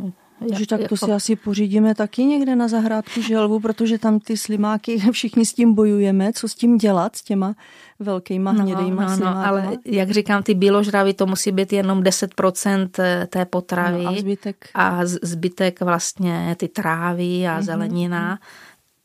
[0.54, 0.96] že tak to jako...
[0.96, 5.74] si asi pořídíme taky někde na zahrádku želvu, protože tam ty slimáky, všichni s tím
[5.74, 7.54] bojujeme, co s tím dělat, s těma
[7.98, 12.90] velkýma no, hnědýma no, no, ale jak říkám, ty bíložravy, to musí být jenom 10%
[12.98, 14.04] eh, té potravy.
[14.04, 14.70] No, a zbytek?
[14.74, 17.62] A zbytek vlastně ty trávy a mm-hmm.
[17.62, 18.38] zelenina.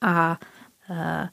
[0.01, 0.37] A
[0.89, 1.27] uh,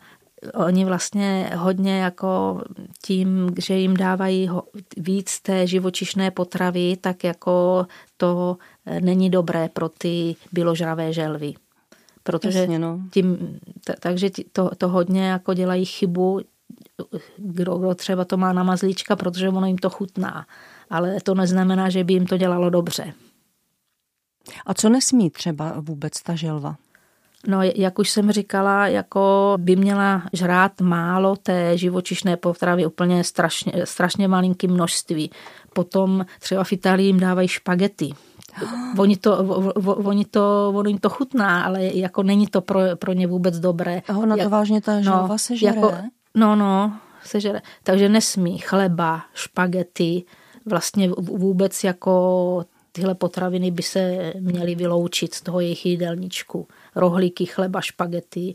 [0.55, 2.63] oni vlastně hodně jako
[3.03, 4.51] tím, že jim dávají
[4.97, 11.55] víc té živočišné potravy, tak jako to eh, není dobré pro ty bíložravé želvy.
[12.23, 13.01] Protože Jasně, no.
[13.11, 16.41] tím, t- takže to, to hodně jako dělají chybu,
[17.37, 20.47] kdo, kdo třeba to má na mazlíčka, protože ono jim to chutná.
[20.91, 23.13] Ale to neznamená, že by jim to dělalo dobře.
[24.67, 26.77] A co nesmí třeba vůbec ta želva?
[27.47, 33.73] No, jak už jsem říkala, jako by měla žrát málo té živočišné potravy, úplně strašně,
[33.85, 35.31] strašně malinký množství.
[35.73, 38.11] Potom třeba v Itálii jim dávají špagety.
[38.99, 39.39] Oni to,
[39.85, 44.03] oni to, ono jim to chutná, ale jako není to pro, pro ně vůbec dobré.
[44.09, 45.77] A ono Jak, to vážně ta želva no, se žere?
[45.77, 45.95] Jako,
[46.35, 47.63] no, no, se žere.
[47.83, 50.25] Takže nesmí chleba, špagety,
[50.67, 56.69] vlastně vůbec jako tyhle potraviny by se měly vyloučit z toho jejich jídelníčku.
[56.95, 58.55] Rohlíky, chleba, špagety.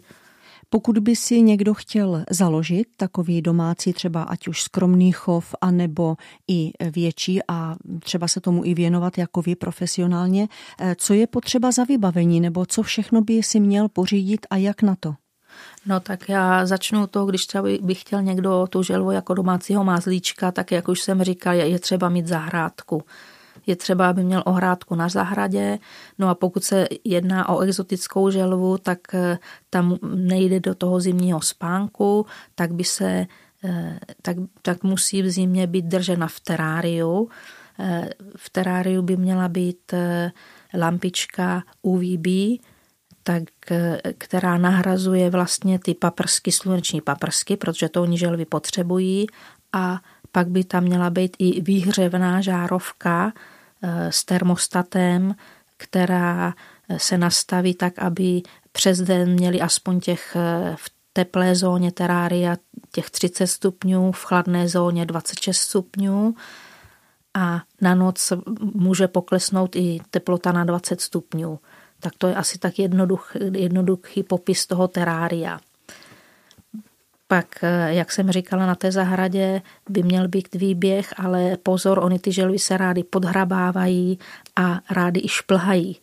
[0.70, 6.16] Pokud by si někdo chtěl založit takový domácí třeba ať už skromný chov, anebo
[6.48, 10.48] i větší a třeba se tomu i věnovat jako vy profesionálně,
[10.80, 14.82] eh, co je potřeba za vybavení nebo co všechno by si měl pořídit a jak
[14.82, 15.16] na to?
[15.86, 20.52] No tak já začnu to, když třeba bych chtěl někdo tu želvu jako domácího mázlíčka,
[20.52, 23.04] tak jak už jsem říkal, je třeba mít zahrádku
[23.68, 25.80] je třeba, aby měl ohrádku na zahradě.
[26.20, 29.38] No a pokud se jedná o exotickou želvu, tak eh,
[29.70, 33.26] tam nejde do toho zimního spánku, tak by se
[33.64, 37.30] eh, tak, tak musí v zimě být držena v teráriu.
[37.80, 39.94] Eh, v teráriu by měla být
[40.74, 42.28] lampička UVB,
[43.28, 43.44] tak,
[44.18, 49.28] která nahrazuje vlastně ty paprsky, sluneční paprsky, protože to oni želvy potřebují
[49.74, 53.34] a pak by tam měla být i výhřevná žárovka
[53.82, 55.36] eh, s termostatem,
[55.78, 56.54] která
[56.98, 62.58] se nastaví tak, aby přes den měli aspoň těch eh, v teplé zóně terária
[62.92, 66.36] těch 30 stupňů, v chladné zóně 26 stupňů
[67.34, 71.60] a na noc může poklesnout i teplota na 20 stupňů.
[72.00, 75.60] Tak to je asi tak jednoduch, jednoduchý popis toho terária.
[77.28, 82.20] Pak, eh, jak jsem říkala, na té zahradě by měl být výběh, ale pozor, oni
[82.20, 84.20] ty želvy se rády podhrabávají
[84.56, 85.98] a rády i šplhají.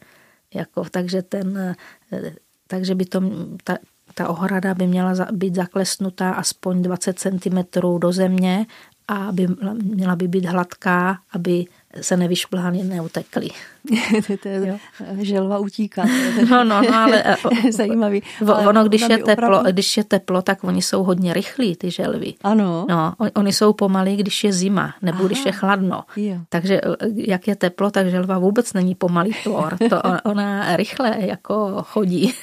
[0.55, 1.76] Jako, takže, ten,
[2.12, 2.35] eh,
[2.66, 3.20] takže by to,
[3.64, 3.76] ta,
[4.14, 7.59] ta ohrada by měla být zaklesnutá aspoň 20 cm
[7.98, 8.66] do země
[9.09, 9.48] a aby,
[9.83, 11.64] měla by být hladká, aby
[12.00, 13.48] se nevyšplhány, neutekly.
[14.42, 14.78] to je
[15.20, 16.05] želva utíká.
[16.50, 17.24] no, no, no, ale
[17.70, 18.22] zajímavý.
[18.46, 19.72] Ale ono, když je, teplo, opravdu...
[19.72, 22.35] když je teplo, tak oni jsou hodně rychlí, ty želvy.
[22.42, 22.87] Ano.
[22.88, 25.26] No, oni jsou pomalí, když je zima, nebo Aha.
[25.26, 26.05] když je chladno.
[26.16, 26.37] Jo.
[26.48, 29.76] Takže e, jak je teplo, tak želva vůbec není pomalý tvor.
[29.90, 32.35] To ona rychle jako chodí.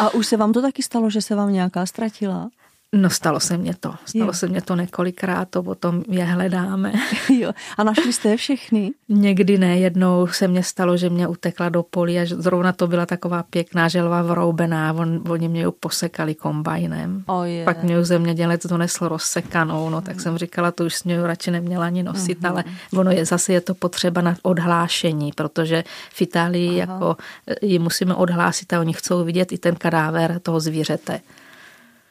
[0.00, 2.48] A už se vám to taky stalo, že se vám nějaká ztratila?
[2.96, 3.94] No stalo se mě to.
[4.06, 4.32] Stalo jo.
[4.32, 6.92] se mě to několikrát, to potom je hledáme.
[7.38, 7.52] Jo.
[7.76, 8.92] A našli jste je všechny?
[9.08, 13.06] Někdy ne, jednou se mně stalo, že mě utekla do polí a zrovna to byla
[13.06, 17.24] taková pěkná želva vroubená, on, oni mě ji posekali kombajnem.
[17.26, 17.64] Oh, je.
[17.64, 21.86] Pak mě zemědělec to nesl rozsekanou, no tak jsem říkala, to už mě radši neměla
[21.86, 22.50] ani nosit, uh-huh.
[22.50, 22.64] ale
[22.96, 26.92] ono je zase je to potřeba na odhlášení, protože v Itálii Aha.
[26.92, 27.16] jako
[27.62, 31.20] ji musíme odhlásit a oni chcou vidět i ten kadáver toho zvířete.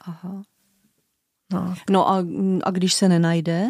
[0.08, 0.44] Aha.
[1.54, 2.26] No, no a,
[2.64, 3.68] a když se nenajde,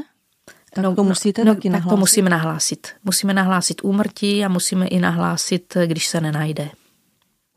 [0.73, 2.87] tak no, to musíte no, taky tak to musíme nahlásit.
[3.03, 6.69] Musíme nahlásit úmrtí a musíme i nahlásit, když se nenajde.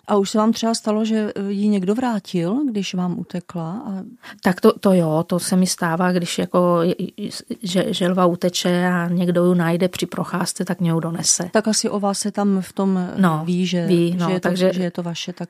[0.09, 3.83] A už se vám třeba stalo, že ji někdo vrátil, když vám utekla?
[3.87, 4.03] A...
[4.43, 6.81] Tak to, to jo, to se mi stává, když jako
[7.63, 11.51] že želva uteče a někdo ji najde při procházce, tak mě ji donese.
[11.53, 14.41] Tak asi o vás se tam v tom no, ví, že, ví, no, že, je
[14.41, 15.49] to, takže, že je to vaše, tak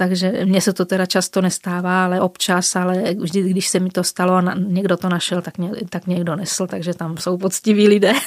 [0.00, 4.04] takže mně se to teda často nestává, ale občas, ale vždy, když se mi to
[4.04, 8.12] stalo a někdo to našel, tak, mě, tak někdo nesl, takže tam jsou poctiví lidé.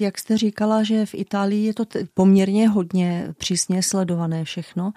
[0.00, 4.92] Jak jste říkala, že v Itálii je to poměrně hodně přísně sledované všechno.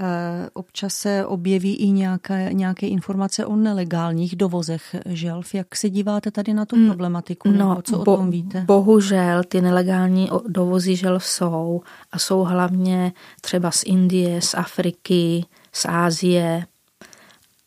[0.00, 5.54] Eh, občas se objeví i nějaké, nějaké informace o nelegálních dovozech želv.
[5.54, 7.50] Jak se díváte tady na tu mm, problematiku?
[7.50, 8.64] No, co bo, o tom víte?
[8.66, 11.82] Bohužel ty nelegální dovozy želv jsou
[12.12, 16.66] a jsou hlavně třeba z Indie, z Afriky, z Ázie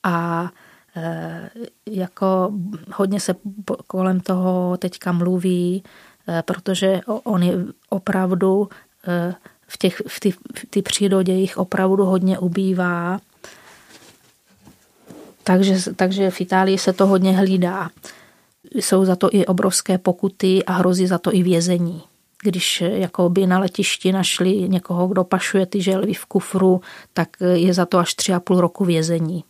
[0.03, 0.49] a
[0.95, 1.49] e,
[1.85, 2.51] jako
[2.93, 3.35] hodně se
[3.87, 5.83] kolem toho teďka mluví,
[6.27, 7.53] e, protože oni
[7.89, 8.69] opravdu
[9.07, 9.35] e,
[9.71, 10.37] v, těch, v, ty, v
[10.69, 13.19] ty přírodě jich opravdu hodně ubývá.
[15.43, 17.89] Takže, takže v Itálii se to hodně hlídá.
[18.75, 22.01] Jsou za to i obrovské pokuty a hrozí za to i vězení.
[22.43, 26.81] Když jako by na letišti našli někoho, kdo pašuje ty želvy v kufru,
[27.13, 29.43] tak je za to až tři a půl roku vězení.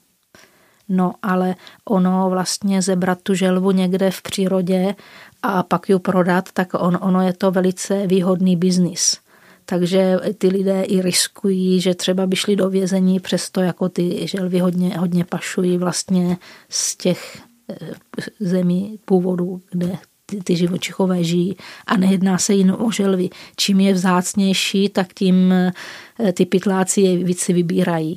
[0.89, 1.55] No ale
[1.85, 4.95] ono vlastně zebrat tu želvu někde v přírodě
[5.43, 9.19] a pak ji prodat, tak on, ono je to velice výhodný biznis
[9.65, 14.59] takže ty lidé i riskují, že třeba by šli do vězení, přesto jako ty želvy
[14.59, 16.37] hodně, hodně pašují vlastně
[16.69, 17.75] z těch eh,
[18.39, 21.55] zemí původu, kde ty, ty živočichové žijí
[21.87, 23.29] a nejedná se jen o želvy.
[23.55, 28.15] Čím je vzácnější, tak tím eh, ty pytláci je více vybírají.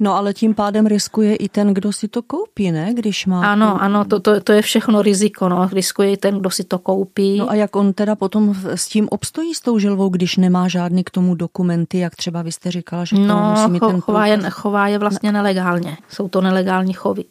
[0.00, 2.94] No ale tím pádem riskuje i ten, kdo si to koupí, ne?
[2.94, 3.52] Když má...
[3.52, 3.80] Ano, tu...
[3.80, 5.68] ano, to, to, to je všechno riziko, no.
[5.72, 7.38] Riskuje i ten, kdo si to koupí.
[7.38, 11.04] No a jak on teda potom s tím obstojí s tou želvou, když nemá žádný
[11.04, 14.38] k tomu dokumenty, jak třeba vy jste říkala, že no, musí mít ten chová je,
[14.50, 15.96] chová je vlastně nelegálně.
[16.08, 17.24] Jsou to nelegální chovy.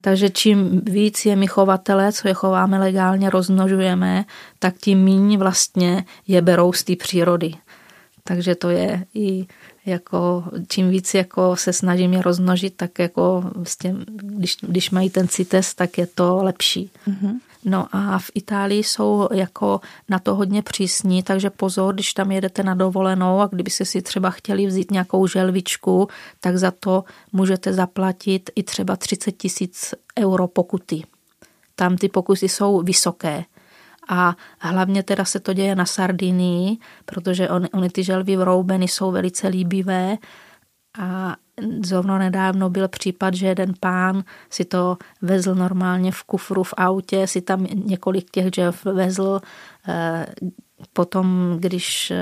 [0.00, 4.24] Takže čím víc je my chovatele, co je chováme legálně, rozmnožujeme,
[4.58, 7.54] tak tím méně vlastně je berou z té přírody.
[8.24, 9.46] Takže to je i
[9.86, 15.10] jako čím víc jako se snažím je rozmnožit, tak jako s těm, když, když mají
[15.10, 16.90] ten CITES, tak je to lepší.
[17.08, 17.38] Mm-hmm.
[17.64, 22.62] No a v Itálii jsou jako na to hodně přísní, takže pozor, když tam jedete
[22.62, 26.08] na dovolenou a kdyby si si třeba chtěli vzít nějakou želvičku,
[26.40, 31.02] tak za to můžete zaplatit i třeba 30 tisíc euro pokuty.
[31.74, 33.44] Tam ty pokusy jsou vysoké
[34.10, 39.10] a hlavně teda se to děje na Sardinii, protože on, ony ty želvy vroubeny jsou
[39.10, 40.18] velice líbivé.
[40.98, 41.36] A
[41.84, 47.26] zrovna nedávno byl případ, že jeden pán si to vezl normálně v kufru v autě,
[47.26, 49.40] si tam několik těch želv vezl,
[49.88, 50.26] eh,
[50.92, 52.12] potom, když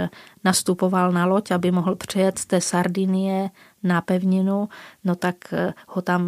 [0.45, 3.51] nastupoval na loď, aby mohl přejet z té Sardinie
[3.83, 4.69] na pevninu,
[5.05, 5.37] no tak
[5.89, 6.23] ho tam,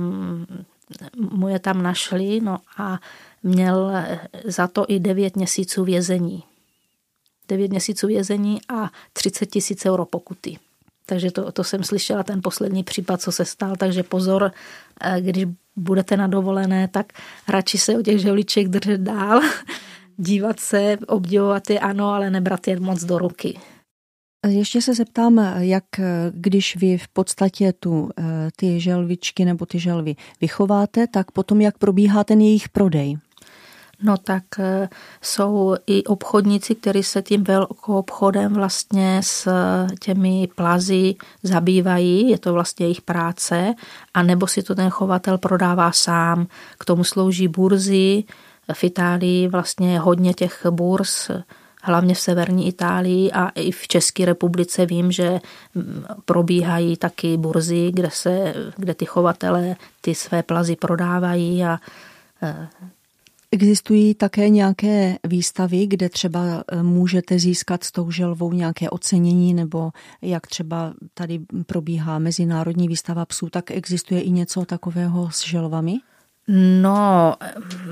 [1.16, 2.98] mu je tam našli no a
[3.43, 3.93] měl
[4.45, 6.43] za to i 9 měsíců vězení.
[7.49, 10.59] 9 měsíců vězení a 30 tisíc euro pokuty.
[11.07, 13.76] Takže to, to jsem slyšela, ten poslední případ, co se stal.
[13.76, 14.53] Takže pozor,
[15.01, 17.12] eh, když budete na dovolené, tak
[17.49, 19.41] radši se o těch želiček držet dál,
[20.16, 23.59] dívat se, obdivovat je ano, ale nebrat je moc do ruky.
[24.49, 25.84] Ještě se zeptám, jak
[26.30, 28.22] když vy v podstatě tu eh,
[28.57, 33.16] ty želvičky nebo ty želvy vychováte, tak potom jak probíhá ten jejich prodej?
[34.03, 34.88] No tak eh,
[35.22, 39.48] jsou i obchodníci, kteří se tím velkou obchodem vlastně s
[40.01, 43.74] těmi plazy zabývají, je to vlastně jejich práce,
[44.14, 46.46] a nebo si to ten chovatel prodává sám.
[46.78, 48.24] K tomu slouží burzy,
[48.72, 51.30] v Itálii vlastně hodně těch burz,
[51.82, 55.40] hlavně v severní Itálii a i v České republice vím, že
[55.74, 61.78] mm, probíhají taky burzy, kde, se, kde ty chovatele ty své plazy prodávají a
[62.42, 62.68] eh,
[63.53, 69.90] Existují také nějaké výstavy, kde třeba eh, můžete získat s tou želvou nějaké ocenění, nebo
[70.22, 75.96] jak třeba tady probíhá mezinárodní výstava psů, tak existuje i něco takového s želvami?
[76.82, 77.34] No,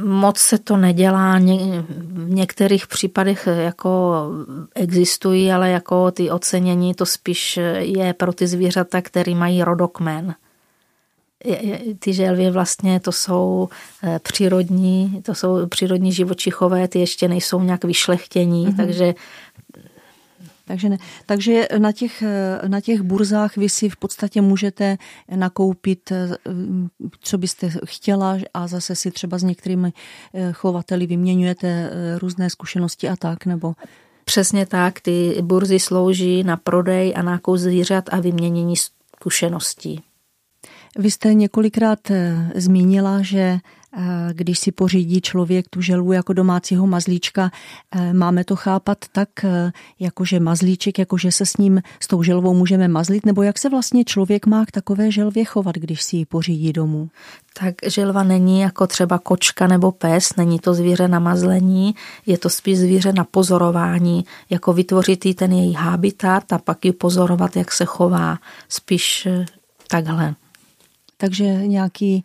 [0.04, 1.38] moc se to nedělá.
[1.38, 4.24] V některých případech jako
[4.74, 10.34] existují, ale jako ty ocenění to spíš je pro ty zvířata, které mají rodokmen
[11.98, 13.68] ty želvy vlastně to jsou
[14.02, 18.76] eh, přírodní, to jsou přírodní živočichové, ty ještě nejsou nějak vyšlechtění, mm-hmm.
[18.76, 19.14] takže
[20.64, 20.98] takže, ne.
[21.26, 24.96] Takže na, těch, eh, na těch burzách vy si v podstatě můžete
[25.36, 26.28] nakoupit, eh,
[27.20, 29.92] co byste chtěla a zase si třeba s některými
[30.52, 33.74] chovateli vyměňujete různé zkušenosti a tak, nebo...
[34.24, 40.02] Přesně tak, ty burzy slouží na prodej a nákup zvířat a vyměnění zkušeností.
[40.96, 44.00] Vy jste několikrát eh, zmínila, že eh,
[44.32, 47.50] když si pořídí člověk tu želvu jako domácího mazlíčka,
[47.94, 49.28] eh, máme to chápat tak,
[50.00, 54.04] jakože mazlíček, jakože se s ním, s tou želvou můžeme mazlit, nebo jak se vlastně
[54.04, 57.10] člověk má k takové želvě chovat, když si ji pořídí domů?
[57.60, 61.94] Tak želva není jako třeba kočka nebo pes, není to zvíře na mazlení,
[62.26, 67.56] je to spíš zvíře na pozorování, jako vytvořit ten její habitat a pak ji pozorovat,
[67.56, 69.28] jak se chová, spíš
[69.88, 70.34] takhle.
[71.20, 72.24] Takže nějaký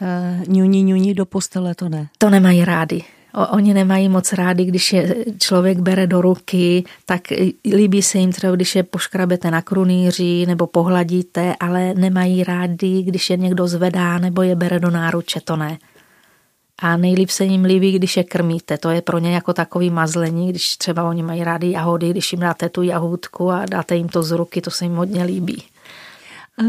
[0.00, 2.08] uh, ňuní ňuní do postele to ne.
[2.18, 3.04] To nemají rádi.
[3.34, 7.20] O, oni nemají moc rádi, když je člověk bere do ruky, tak
[7.64, 13.30] líbí se jim třeba, když je poškrabete na krunýři nebo pohladíte, ale nemají rádi, když
[13.30, 15.78] je někdo zvedá nebo je bere do náruče, to ne.
[16.78, 18.78] A nejlíp se jim líbí, když je krmíte.
[18.78, 22.40] To je pro ně jako takový mazlení, když třeba oni mají rádi jahody, když jim
[22.40, 25.62] dáte tu jahůdku a dáte jim to z ruky, to se jim hodně líbí.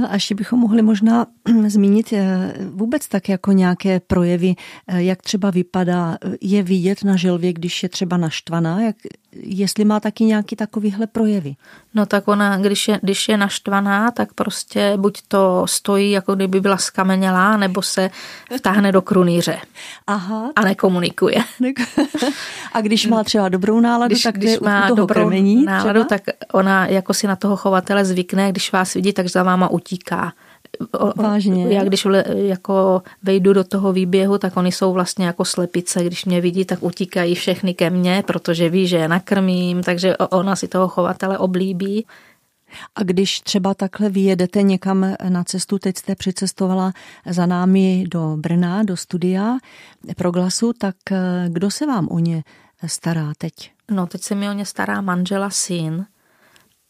[0.09, 1.25] A ještě bychom mohli možná
[1.67, 4.55] zmínit eh, vůbec tak jako nějaké projevy,
[4.87, 8.95] eh, jak třeba vypadá, je vidět na želvě, když je třeba naštvaná, jak,
[9.33, 11.55] jestli má taky nějaký takovýhle projevy.
[11.93, 16.61] No tak ona, když je, když je naštvaná, tak prostě buď to stojí, jako kdyby
[16.61, 18.09] byla skamenělá, nebo se
[18.57, 19.57] vtáhne do krunýře.
[20.07, 20.51] Aha.
[20.55, 21.43] A nekomunikuje.
[22.73, 26.05] A když má třeba dobrou náladu, když, tak když má toho dobrou krmení, náladu, třeba?
[26.05, 26.21] tak
[26.53, 30.33] ona jako si na toho chovatele zvykne, když vás vidí, tak za váma utíká.
[31.15, 31.73] Vážně.
[31.73, 36.03] Já když jako vejdu do toho výběhu, tak oni jsou vlastně jako slepice.
[36.03, 40.55] Když mě vidí, tak utíkají všechny ke mně, protože ví, že je nakrmím, takže ona
[40.55, 42.05] si toho chovatele oblíbí.
[42.95, 46.93] A když třeba takhle vyjedete někam na cestu, teď jste přicestovala
[47.29, 49.57] za námi do Brna, do studia
[50.17, 52.43] pro glasu, tak eh, kdo se vám o ně
[52.85, 53.53] stará teď?
[53.91, 56.05] No, teď se mi o ně stará manžela syn,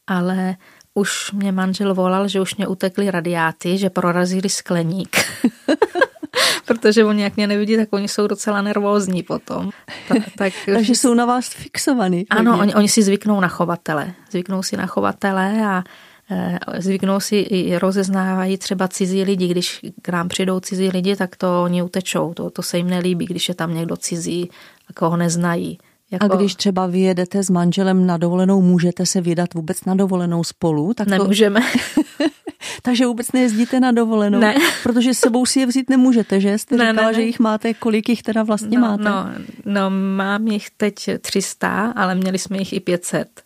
[0.08, 0.56] ale
[0.94, 5.18] už mě manžel volal, že už mě utekly radiáty, že prorazili skleník.
[6.66, 9.70] Protože oni jak mě nevidí, tak oni jsou docela nervózní potom.
[10.08, 12.26] Ta, tak, Takže jsou na vás fixovaný.
[12.30, 14.14] Ano, oni, oni si zvyknou na chovatele.
[14.32, 15.84] Zvyknou si na chovatele a
[16.32, 19.48] e, zvyknou si i rozeznávají třeba cizí lidi.
[19.48, 22.34] Když k nám přijdou cizí lidi, tak to oni utečou.
[22.34, 24.50] To, to se jim nelíbí, když je tam někdo cizí,
[24.96, 25.80] koho neznají.
[26.12, 26.26] Jako...
[26.26, 30.94] A když třeba vyjedete s manželem na dovolenou, můžete se vydat vůbec na dovolenou spolu?
[30.94, 31.62] Tak Nemůžeme.
[31.96, 32.02] To...
[32.82, 34.40] Takže vůbec nejezdíte na dovolenou?
[34.40, 34.56] Ne.
[34.84, 36.58] Protože s sebou si je vzít nemůžete, že?
[36.58, 37.22] Jste ne, říkala, ne, ne.
[37.22, 39.04] že jich máte, kolik jich teda vlastně no, máte?
[39.04, 39.26] No,
[39.66, 43.44] no, mám jich teď 300, ale měli jsme jich i 500.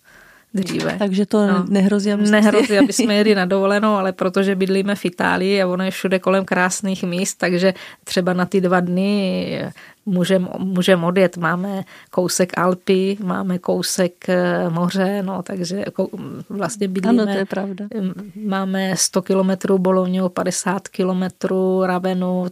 [0.56, 0.96] dříve.
[1.00, 1.66] Takže to no.
[1.70, 5.84] nehrozí, aby Nehrozí, aby jsme jeli na dovolenou, ale protože bydlíme v Itálii a ono
[5.84, 9.72] je všude kolem krásných míst, takže třeba na ty dva dny
[10.06, 11.38] můžeme můžem odjet.
[11.38, 16.10] Máme kousek Alpy, máme kousek eh, moře, no, takže jako
[16.50, 17.24] vlastně bydlíme.
[17.24, 17.86] Ano, to je pravda.
[18.46, 22.46] Máme 100 kilometrů Bolognu, 50 kilometrů Ravenu,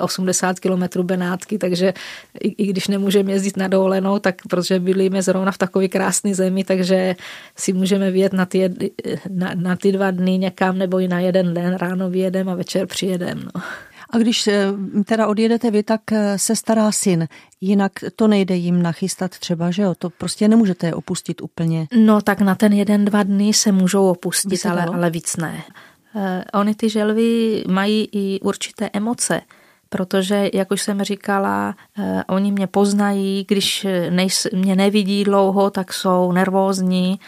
[0.00, 1.92] 80 eh, kilometrů Benátky, takže
[2.40, 6.64] i, i když nemůžeme jezdit na dovolenou, tak protože bydlíme zrovna v takové krásné zemi,
[6.64, 7.16] takže
[7.56, 8.70] si můžeme vyjet na ty,
[9.28, 12.86] na, na ty dva dny někam nebo i na jeden den, ráno vyjedem a večer
[12.86, 13.42] přijedem.
[13.54, 13.62] No.
[14.12, 14.72] A když eh,
[15.04, 17.28] teda odjedete vy, tak eh, se stará syn.
[17.60, 19.94] Jinak to nejde jim nachystat třeba, že jo?
[19.98, 21.86] To prostě nemůžete je opustit úplně.
[21.96, 25.62] No tak na ten jeden, dva dny se můžou opustit, ale, ale víc ne.
[26.54, 29.40] Oni ty želvy mají i určité emoce
[29.92, 33.86] protože, jak už jsem říkala, eh, oni mě poznají, když
[34.52, 37.20] mě nevidí dlouho, tak jsou nervózní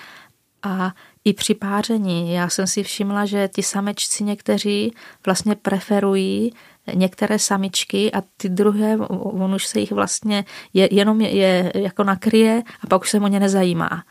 [0.62, 0.92] a
[1.24, 2.32] i při páření.
[2.32, 4.94] Já jsem si všimla, že ti samečci někteří
[5.26, 6.52] vlastně preferují
[6.94, 12.04] některé samičky a ty druhé, on už se jich vlastně je, jenom je, je jako
[12.04, 14.04] nakryje a pak už se o ně nezajímá.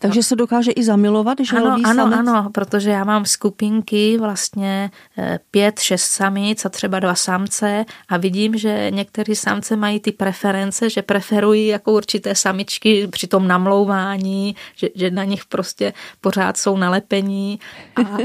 [0.00, 2.18] Takže se dokáže i zamilovat, že Ano, ano, samec?
[2.18, 8.16] ano, protože já mám skupinky vlastně eh, pět, šest samic a třeba dva samce a
[8.16, 14.56] vidím, že některé samce mají ty preference, že preferují jako určité samičky při tom namlouvání,
[14.76, 17.60] že, že na nich prostě pořád jsou nalepení
[17.96, 18.16] a,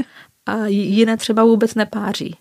[0.52, 2.36] a jiné třeba vůbec nepáří.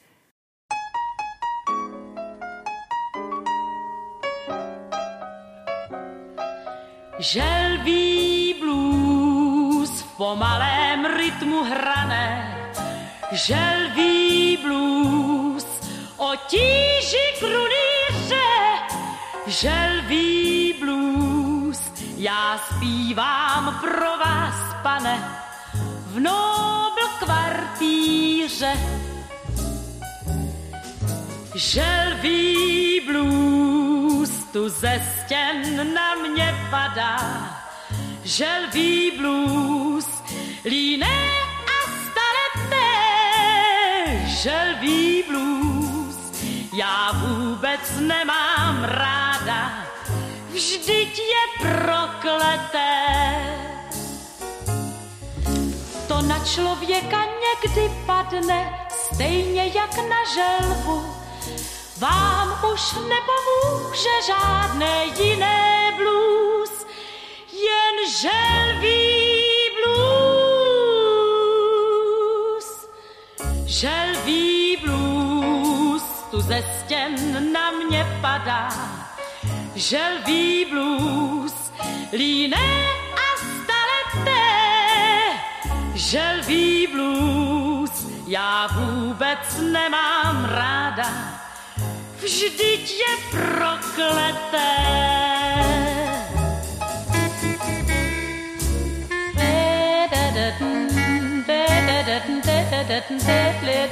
[7.19, 7.62] Želví
[11.73, 12.57] hrané,
[13.31, 15.65] želví blues
[16.17, 18.49] o tíži krunýře,
[19.47, 21.79] želví blues,
[22.17, 25.43] já zpívám pro vás, pane,
[26.05, 28.73] v nobl kvartíře.
[31.55, 37.19] Želví blues tu ze stěn na mě padá,
[38.23, 40.07] želví blues,
[40.65, 41.42] líné
[44.43, 46.15] želví blues,
[46.73, 49.71] já vůbec nemám ráda,
[50.49, 53.05] vždyť je prokleté.
[56.07, 61.15] To na člověka někdy padne, stejně jak na želvu,
[61.97, 66.85] vám už nepomůže žádné jiné blues,
[67.51, 69.22] jen želví
[73.73, 78.69] Želví blues tu ze stěn na mě padá,
[79.75, 81.53] želví blues,
[82.11, 84.45] líné a staleté,
[85.95, 91.09] želví blues, já vůbec nemám ráda.
[92.21, 95.32] Vždyť je prokleté.
[102.87, 103.83] Želvu,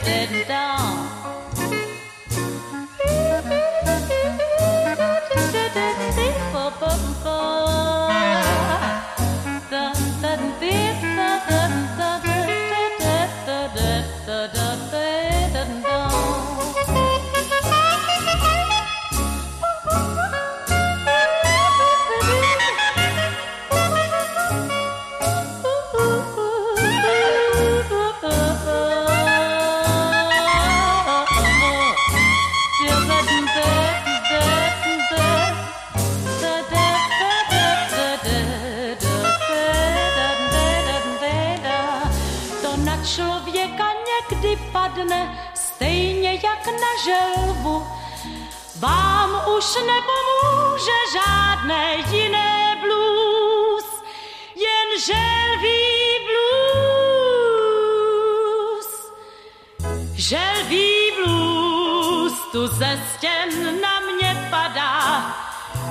[62.71, 65.25] ze stěn na mě padá,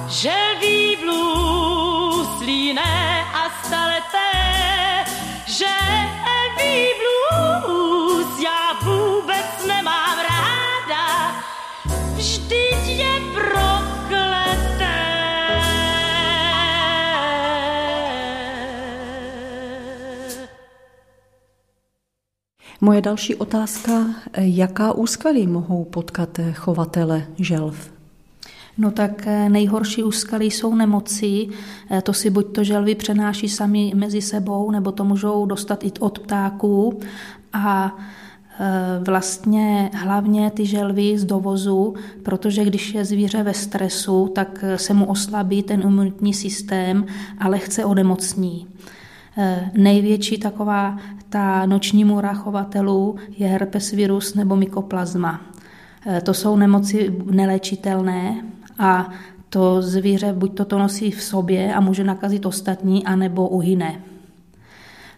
[0.08, 1.49] želví blues
[22.82, 24.06] Moje další otázka,
[24.36, 27.90] jaká úskladí mohou potkat chovatele želv?
[28.78, 31.48] No tak eh, nejhorší úskalí jsou nemoci.
[31.90, 35.92] Eh, to si buď to želvy přenáší sami mezi sebou, nebo to můžou dostat i
[36.00, 37.00] od ptáků.
[37.52, 37.96] A
[38.60, 44.94] eh, vlastně hlavně ty želvy z dovozu, protože když je zvíře ve stresu, tak se
[44.94, 47.06] mu oslabí ten imunitní systém
[47.38, 48.66] a lehce onemocní.
[49.74, 50.98] Největší taková
[51.30, 55.40] ta noční můra chovatelů je herpes virus nebo mykoplazma.
[56.22, 58.44] To jsou nemoci neléčitelné,
[58.78, 59.10] a
[59.48, 64.00] to zvíře buď to, to nosí v sobě a může nakazit ostatní, anebo uhyne.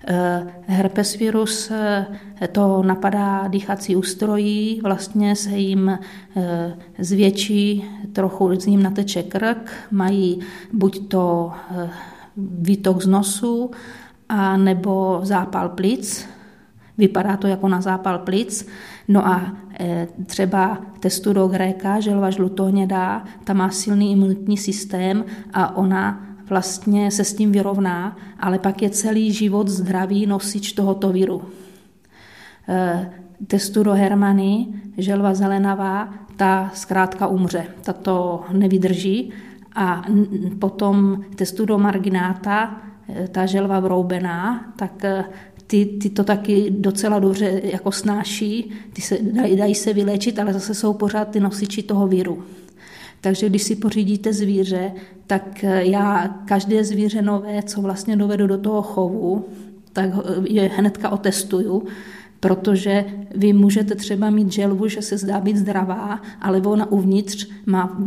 [0.06, 2.06] Eh, herpes virus eh,
[2.52, 10.40] to napadá dýchací ústrojí, vlastně se jim eh, zvětší, trochu z ním nateče krk, mají
[10.72, 11.52] buď to
[12.36, 13.70] výtok z nosu,
[14.32, 16.28] a nebo zápal plic,
[16.98, 18.68] vypadá to jako na zápal plic,
[19.08, 25.76] no a Eh, třeba testu do Gréka, želva žlutohnědá, ta má silný imunitní systém a
[25.76, 31.42] ona vlastně se s tím vyrovná, ale pak je celý život zdravý nosič tohoto viru.
[32.68, 33.10] Eh,
[33.46, 34.66] testu do Hermany,
[34.98, 39.32] želva zelenavá, ta zkrátka umře, ta to nevydrží.
[39.74, 40.04] A
[40.58, 42.80] potom testu do margináta,
[43.32, 45.04] ta želva vroubená, tak
[45.66, 50.52] ty, ty to taky docela dobře jako snáší, ty se, dají, dají se vylečit, ale
[50.52, 52.44] zase jsou pořád ty nosiči toho víru.
[53.20, 54.92] Takže když si pořídíte zvíře,
[55.26, 59.44] tak eh, já každé zvíře nové, co vlastně dovedu do toho chovu,
[59.92, 60.10] tak
[60.48, 61.84] je hnedka otestuju,
[62.40, 67.98] protože vy můžete třeba mít želvu, že se zdá být zdravá, ale ona uvnitř má,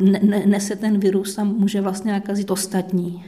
[0.45, 3.23] nese ten virus a může vlastně nakazit ostatní.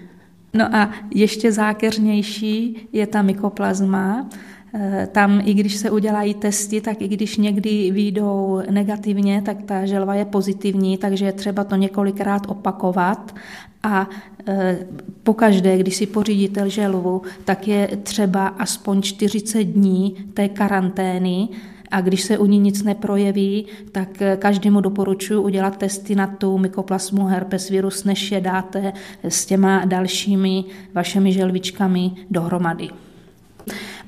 [0.53, 4.29] No a ještě zákeřnější je ta mykoplazma.
[4.73, 9.85] Eh, tam, i když se udělají testy, tak i když někdy výjdou negativně, tak ta
[9.85, 13.35] želva je pozitivní, takže je třeba to několikrát opakovat.
[13.83, 14.09] A
[14.47, 14.79] eh,
[15.23, 21.49] pokaždé, když si pořídíte želvu, tak je třeba aspoň 40 dní té karantény,
[21.91, 26.57] a když se u ní nic neprojeví, tak eh, každému doporučuji udělat testy na tu
[26.57, 30.63] mykoplasmu herpes virus, než je dáte s těma dalšími
[30.93, 32.89] vašimi želvičkami dohromady.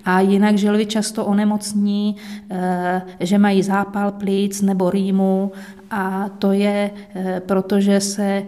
[0.05, 2.15] A jinak želvy často onemocní,
[2.49, 5.51] eh, že mají zápal plic nebo rýmu
[5.91, 8.43] a to je, eh, protože se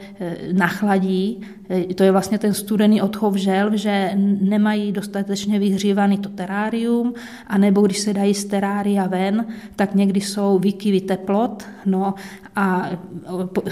[0.52, 1.41] nachladí
[1.72, 7.14] Eh, to je vlastně ten studený odchov želv, že nemají dostatečně vyhřívaný to terárium,
[7.47, 9.45] anebo když se dají z terária ven,
[9.76, 12.14] tak někdy jsou výkyvy teplot, no
[12.56, 12.89] a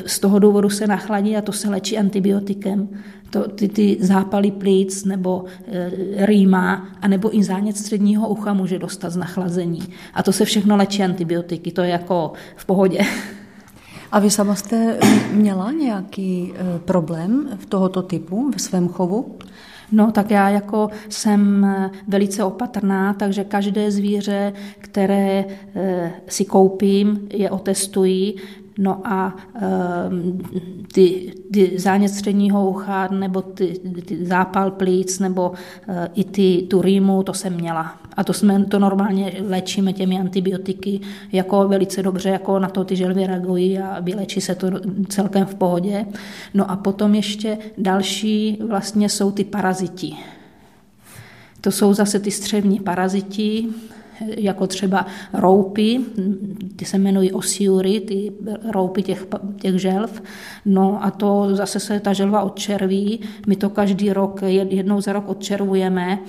[0.05, 2.89] z toho důvodu se nachladí a to se léčí antibiotikem.
[3.30, 9.09] To, ty, ty zápaly plíc nebo e, rýma, anebo i zánět středního ucha může dostat
[9.09, 9.82] z nachlazení.
[10.13, 12.99] A to se všechno léčí antibiotiky, to je jako v pohodě.
[14.11, 14.99] A vy sama jste
[15.32, 19.36] měla nějaký eh, problém v tohoto typu ve svém chovu?
[19.91, 25.45] No, tak já jako jsem eh, velice opatrná, takže každé zvíře, které
[26.27, 28.36] si koupím, je otestují,
[28.82, 29.36] No a
[30.09, 30.41] um,
[30.93, 35.55] ty, ty zánět středního ucha nebo ty, ty zápal plíc nebo uh,
[36.13, 37.95] i ty, tu rýmu, to jsem měla.
[38.17, 40.99] A to jsme to normálně léčíme těmi antibiotiky
[41.32, 44.67] jako velice dobře, jako na to ty želvy reagují a vylečí se to
[45.09, 46.05] celkem v pohodě.
[46.53, 50.13] No a potom ještě další vlastně jsou ty paraziti.
[51.61, 53.67] To jsou zase ty střevní paraziti,
[54.38, 55.99] jako třeba roupy,
[56.76, 58.32] ty se jmenují osiury, ty
[58.72, 59.28] roupy těch,
[59.61, 60.24] těch želv.
[60.65, 63.20] No a to zase se ta želva odčerví.
[63.47, 66.20] My to každý rok, jednou za rok odčervujeme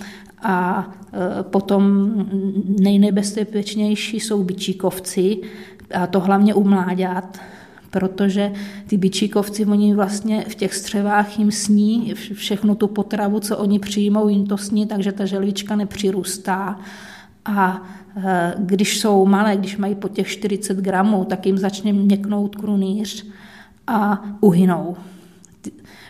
[0.42, 2.12] a e, potom
[2.80, 5.36] nejnebezpečnější jsou bičíkovci,
[5.94, 7.40] a to hlavně u mláďat,
[7.90, 8.52] protože
[8.86, 14.28] ty bičíkovci, oni vlastně v těch střevách jim sní všechnu tu potravu, co oni přijmou,
[14.28, 16.80] jim to sní, takže ta želvička nepřirůstá.
[17.44, 17.82] A
[18.16, 23.26] e, když jsou malé, když mají po těch 40 gramů, tak jim začne měknout krunýř
[23.86, 24.96] a uhynou.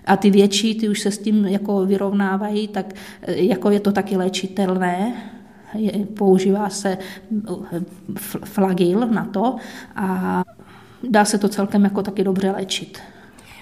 [0.05, 3.93] A ty větší, ty už se s tím jako vyrovnávají, tak e, jako je to
[3.93, 5.15] taky léčitelné,
[6.17, 6.99] používá se e,
[8.45, 9.57] flagil na to
[9.97, 10.43] a
[11.09, 12.99] dá se to celkem jako taky dobře léčit.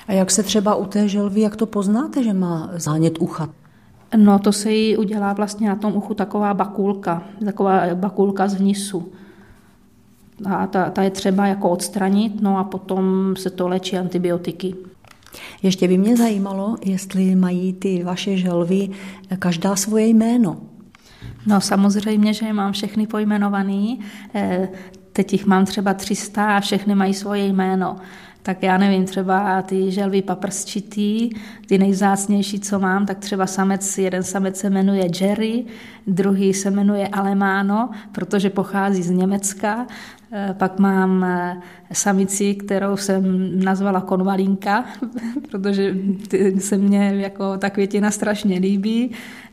[0.09, 3.49] A jak se třeba u té želvy, jak to poznáte, že má zánět ucha?
[4.17, 9.13] No to se jí udělá vlastně na tom uchu taková bakulka, taková bakulka z vnisu.
[10.51, 14.75] A ta, ta je třeba jako odstranit, no a potom se to léčí antibiotiky.
[15.63, 18.91] Ještě by mě zajímalo, jestli mají ty vaše želvy
[19.39, 20.57] každá svoje jméno.
[21.47, 24.01] No samozřejmě, že je mám všechny pojmenovaný.
[24.35, 24.69] Eh,
[25.13, 27.97] teď jich mám třeba 300 a všechny mají svoje jméno.
[28.49, 31.31] Tak já nevím, třeba ty želvy paprsčitý,
[31.67, 35.65] ty nejzácnější, co mám, tak třeba samec, jeden samec se jmenuje Jerry,
[36.07, 39.87] druhý se jmenuje Alemano, protože pochází z Německa.
[40.33, 41.61] Eh, pak mám eh,
[41.93, 44.85] samici, kterou jsem nazvala konvalinka,
[45.51, 45.95] protože
[46.59, 49.11] se mně jako ta květina strašně líbí.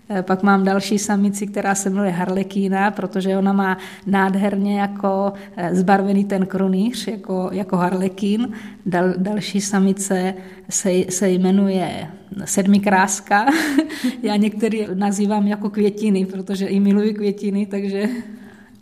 [0.10, 5.76] Eh, pak mám další samici, která se jmenuje Harlekína, protože ona má nádherně jako eh,
[5.76, 8.53] zbarvený ten krunýř, jako, jako harlekín.
[8.86, 10.34] Dal, další samice
[10.70, 12.08] se, se jmenuje
[12.45, 13.45] sedmikráska.
[14.24, 18.10] Já některý nazývám jako květiny, protože i miluji květiny, takže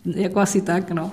[0.06, 1.12] jako asi tak, no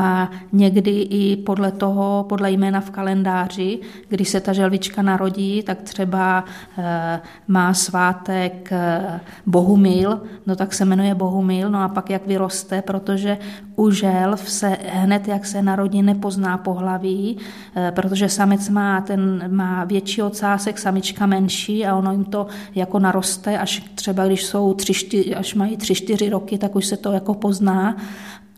[0.00, 3.78] a někdy i podle toho, podle jména v kalendáři,
[4.08, 6.44] když se ta želvička narodí, tak třeba
[6.78, 12.82] e, má svátek e, Bohumil, no tak se jmenuje Bohumil, no a pak jak vyroste,
[12.82, 13.38] protože
[13.76, 17.38] u želv se hned, jak se narodí, nepozná pohlaví,
[17.76, 22.98] e, protože samec má, ten, má větší ocásek, samička menší a ono jim to jako
[22.98, 26.96] naroste, až třeba když jsou tři, čtyři, až mají tři, čtyři roky, tak už se
[26.96, 27.96] to jako pozná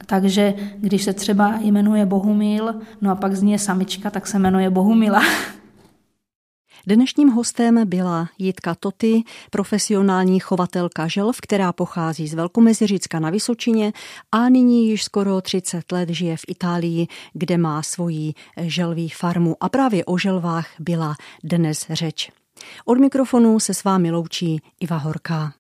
[0.07, 4.39] takže když se třeba jmenuje Bohumil, no a pak z ní je samička, tak se
[4.39, 5.23] jmenuje Bohumila.
[6.87, 13.93] Dnešním hostem byla Jitka Toty, profesionální chovatelka želv, která pochází z Velkomeziřicka na Vysočině
[14.33, 19.57] a nyní již skoro 30 let žije v Itálii, kde má svoji želví farmu.
[19.61, 22.31] A právě o želvách byla dnes řeč.
[22.85, 25.53] Od mikrofonu se s vámi loučí Iva Horká.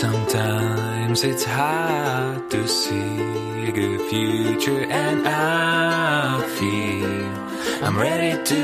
[0.00, 8.62] Sometimes it's hard to see a good future and I feel I'm ready to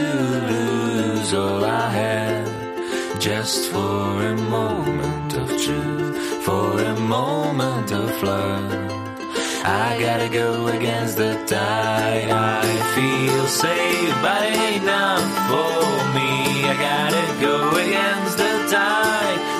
[0.50, 8.90] lose all I have just for a moment of truth, for a moment of love.
[9.62, 12.30] I gotta go against the tide.
[12.30, 12.62] I
[12.96, 15.76] feel safe, but it ain't enough for
[16.16, 16.32] me.
[16.64, 19.15] I gotta go against the tide,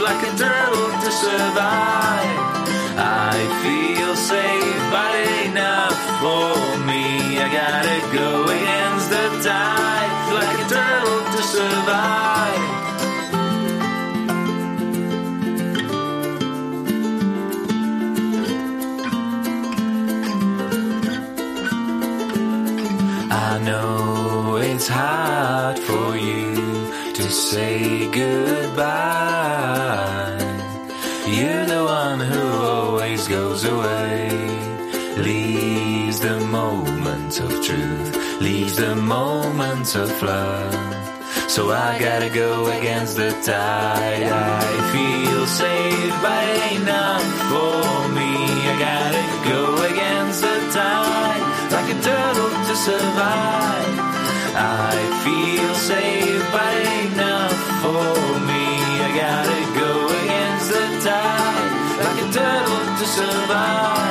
[0.06, 2.38] like a turtle to survive.
[2.96, 5.14] I feel safe, but
[5.46, 6.50] enough for
[6.90, 7.04] me.
[7.44, 12.64] I gotta go against the tide, like a turtle to survive.
[23.48, 26.54] I know it's hard for you
[27.14, 28.65] to say goodbye.
[38.76, 40.72] the moment to flirt.
[41.48, 44.22] So I gotta go against the tide.
[44.22, 48.32] I feel saved, but it ain't enough for me.
[48.68, 49.60] I gotta go
[49.90, 53.96] against the tide, like a turtle to survive.
[54.56, 54.92] I
[55.24, 58.12] feel saved, but it ain't enough for
[58.44, 58.64] me.
[59.06, 61.72] I gotta go against the tide,
[62.04, 64.05] like a turtle to survive.